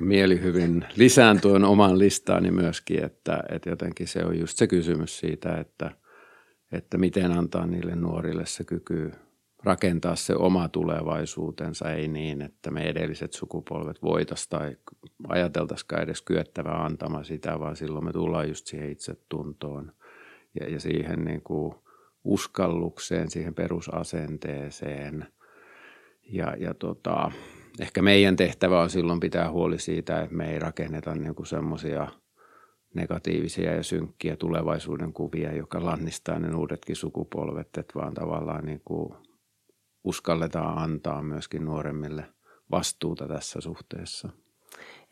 Mieli 0.00 0.42
hyvin 0.42 0.84
lisään 0.96 1.40
tuon 1.40 1.64
oman 1.64 1.98
listaani 1.98 2.50
myöskin, 2.50 3.04
että, 3.04 3.42
että 3.48 3.70
jotenkin 3.70 4.08
se 4.08 4.24
on 4.24 4.38
just 4.38 4.58
se 4.58 4.66
kysymys 4.66 5.18
siitä, 5.18 5.54
että, 5.54 5.90
että 6.72 6.98
miten 6.98 7.32
antaa 7.32 7.66
niille 7.66 7.96
nuorille 7.96 8.46
se 8.46 8.64
kyky 8.64 9.12
rakentaa 9.64 10.16
se 10.16 10.34
oma 10.36 10.68
tulevaisuutensa, 10.68 11.92
ei 11.92 12.08
niin, 12.08 12.42
että 12.42 12.70
me 12.70 12.88
edelliset 12.88 13.32
sukupolvet 13.32 14.02
voitaisiin 14.02 14.50
tai 14.50 14.76
ajateltaisikaan 15.28 16.02
edes 16.02 16.22
kyettävää 16.22 16.84
antamaan 16.84 17.24
sitä, 17.24 17.60
vaan 17.60 17.76
silloin 17.76 18.04
me 18.04 18.12
tullaan 18.12 18.48
just 18.48 18.66
siihen 18.66 18.90
itsetuntoon 18.90 19.92
ja, 20.60 20.70
ja 20.70 20.80
siihen 20.80 21.24
niin 21.24 21.42
kuin 21.42 21.74
uskallukseen, 22.24 23.30
siihen 23.30 23.54
perusasenteeseen– 23.54 25.26
ja, 26.32 26.56
ja 26.58 26.74
tota, 26.74 27.32
ehkä 27.80 28.02
meidän 28.02 28.36
tehtävä 28.36 28.80
on 28.80 28.90
silloin 28.90 29.20
pitää 29.20 29.50
huoli 29.50 29.78
siitä, 29.78 30.20
että 30.22 30.36
me 30.36 30.52
ei 30.52 30.58
rakenneta 30.58 31.14
niin 31.14 31.46
semmoisia 31.46 32.08
negatiivisia 32.94 33.74
ja 33.74 33.82
synkkiä 33.82 34.36
tulevaisuuden 34.36 35.12
kuvia, 35.12 35.56
joka 35.56 35.84
lannistaa 35.84 36.38
ne 36.38 36.54
uudetkin 36.54 36.96
sukupolvet, 36.96 37.76
että 37.78 37.94
vaan 37.94 38.14
tavallaan 38.14 38.64
niin 38.64 38.82
kuin 38.84 39.14
uskalletaan 40.04 40.78
antaa 40.78 41.22
myöskin 41.22 41.64
nuoremmille 41.64 42.24
vastuuta 42.70 43.28
tässä 43.28 43.60
suhteessa. 43.60 44.28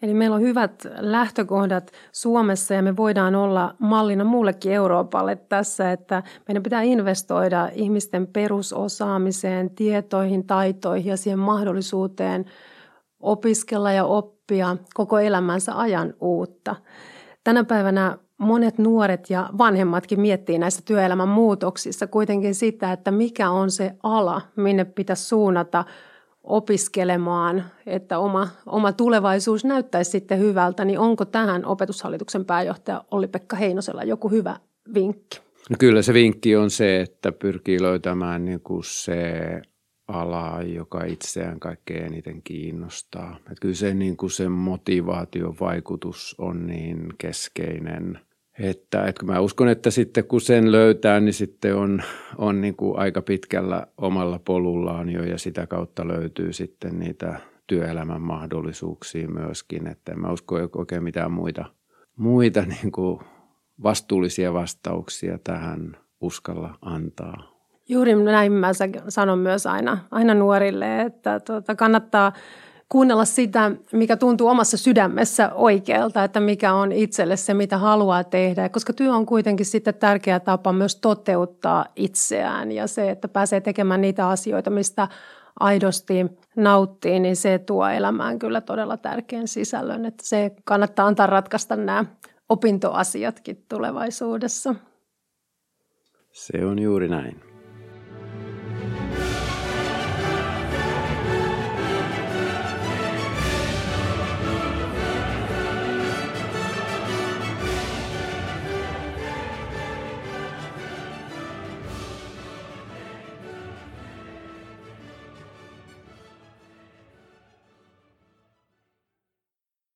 Eli 0.03 0.15
meillä 0.15 0.37
on 0.37 0.43
hyvät 0.43 0.87
lähtökohdat 0.99 1.91
Suomessa 2.13 2.75
ja 2.75 2.83
me 2.83 2.97
voidaan 2.97 3.35
olla 3.35 3.75
mallina 3.79 4.25
muullekin 4.25 4.73
Euroopalle 4.73 5.37
tässä, 5.37 5.93
että 5.93 6.23
meidän 6.49 6.63
pitää 6.63 6.83
investoida 6.83 7.69
ihmisten 7.75 8.27
perusosaamiseen, 8.27 9.71
tietoihin, 9.71 10.47
taitoihin 10.47 11.11
ja 11.11 11.17
siihen 11.17 11.39
mahdollisuuteen 11.39 12.45
opiskella 13.21 13.93
ja 13.93 14.05
oppia 14.05 14.77
koko 14.95 15.19
elämänsä 15.19 15.79
ajan 15.79 16.15
uutta. 16.21 16.77
Tänä 17.45 17.65
päivänä 17.65 18.19
monet 18.39 18.79
nuoret 18.79 19.31
ja 19.31 19.51
vanhemmatkin 19.59 20.21
miettii 20.21 20.59
näissä 20.59 20.83
työelämän 20.85 21.29
muutoksissa 21.29 22.07
kuitenkin 22.07 22.55
sitä, 22.55 22.93
että 22.93 23.11
mikä 23.11 23.51
on 23.51 23.71
se 23.71 23.95
ala, 24.03 24.41
minne 24.57 24.85
pitäisi 24.85 25.25
suunnata 25.25 25.85
opiskelemaan, 26.49 27.65
että 27.87 28.19
oma, 28.19 28.49
oma 28.67 28.93
tulevaisuus 28.93 29.65
näyttäisi 29.65 30.11
sitten 30.11 30.39
hyvältä, 30.39 30.85
niin 30.85 30.99
onko 30.99 31.25
tähän 31.25 31.65
opetushallituksen 31.65 32.45
pääjohtaja 32.45 33.05
Olli-Pekka 33.11 33.57
Heinosella 33.57 34.05
joku 34.05 34.29
hyvä 34.29 34.57
vinkki? 34.95 35.41
No 35.71 35.77
kyllä 35.79 36.03
se 36.03 36.15
vinkki 36.15 36.57
on 36.57 36.71
se, 36.71 37.01
että 37.01 37.33
pyrkii 37.33 37.83
löytämään 37.83 38.45
niin 38.45 38.61
kuin 38.61 38.85
se 38.85 39.33
ala, 40.09 40.63
joka 40.63 41.05
itseään 41.05 41.61
kaikkein 41.61 42.05
eniten 42.05 42.43
kiinnostaa. 42.43 43.37
Että 43.37 43.55
kyllä 43.61 43.75
se, 43.75 43.95
niin 43.95 44.17
kuin 44.17 44.31
se 44.31 44.49
motivaatiovaikutus 44.49 46.35
on 46.39 46.67
niin 46.67 47.15
keskeinen– 47.19 48.19
että, 48.59 49.07
että 49.07 49.25
mä 49.25 49.40
uskon, 49.40 49.68
että 49.68 49.90
sitten 49.90 50.25
kun 50.25 50.40
sen 50.40 50.73
löytää, 50.73 51.21
niin 51.21 51.35
sitten 51.35 51.77
on, 51.77 52.03
on 52.38 52.61
niin 52.61 52.77
kuin 52.77 52.99
aika 52.99 53.23
pitkällä 53.23 53.87
omalla 53.99 54.40
polullaan 54.44 55.09
jo 55.11 55.25
ja 55.25 55.38
sitä 55.38 55.66
kautta 55.66 56.09
löytyy 56.09 56.53
sitten 56.53 56.99
niitä 56.99 57.40
työelämän 57.66 58.21
mahdollisuuksia 58.23 59.29
myöskin. 59.29 59.87
Että 59.87 60.12
en 60.12 60.21
mä 60.21 60.33
usko 60.33 60.57
oikein 60.77 61.03
mitään 61.03 61.33
muita, 61.33 61.64
muita 62.16 62.62
niin 62.83 62.92
kuin 62.92 63.21
vastuullisia 63.83 64.53
vastauksia 64.53 65.38
tähän 65.44 65.97
uskalla 66.21 66.79
antaa. 66.83 67.59
Juuri 67.88 68.14
näin 68.14 68.53
mä 68.53 68.71
sanon 69.09 69.38
myös 69.38 69.66
aina, 69.66 69.99
aina 70.11 70.35
nuorille, 70.35 71.01
että 71.01 71.40
tuota, 71.40 71.75
kannattaa– 71.75 72.33
kuunnella 72.88 73.24
sitä, 73.24 73.70
mikä 73.92 74.16
tuntuu 74.16 74.48
omassa 74.48 74.77
sydämessä 74.77 75.51
oikealta, 75.55 76.24
että 76.24 76.40
mikä 76.40 76.72
on 76.72 76.92
itselle 76.92 77.37
se, 77.37 77.55
mitä 77.55 77.79
haluaa 77.79 78.24
tehdä. 78.24 78.68
Koska 78.68 78.92
työ 78.92 79.14
on 79.14 79.27
kuitenkin 79.27 79.66
sitten 79.66 79.94
tärkeä 79.94 80.40
tapa 80.40 80.72
myös 80.72 80.96
toteuttaa 80.96 81.87
itseään 81.96 82.72
ja 82.72 82.87
se, 82.87 83.11
että 83.11 83.29
pääsee 83.29 83.61
tekemään 83.61 84.01
niitä 84.01 84.29
asioita, 84.29 84.70
mistä 84.70 85.09
aidosti 85.61 86.27
nauttii, 86.57 87.20
niin 87.20 87.37
se 87.37 87.59
tuo 87.59 87.88
elämään 87.88 88.38
kyllä 88.38 88.61
todella 88.61 88.96
tärkeän 88.96 89.48
sisällön. 89.48 90.05
Että 90.05 90.27
se 90.27 90.51
kannattaa 90.64 91.07
antaa 91.07 91.27
ratkaista 91.27 91.77
nämä 91.77 92.05
opintoasiatkin 92.48 93.64
tulevaisuudessa. 93.68 94.74
Se 96.33 96.66
on 96.66 96.79
juuri 96.79 97.09
näin. 97.09 97.48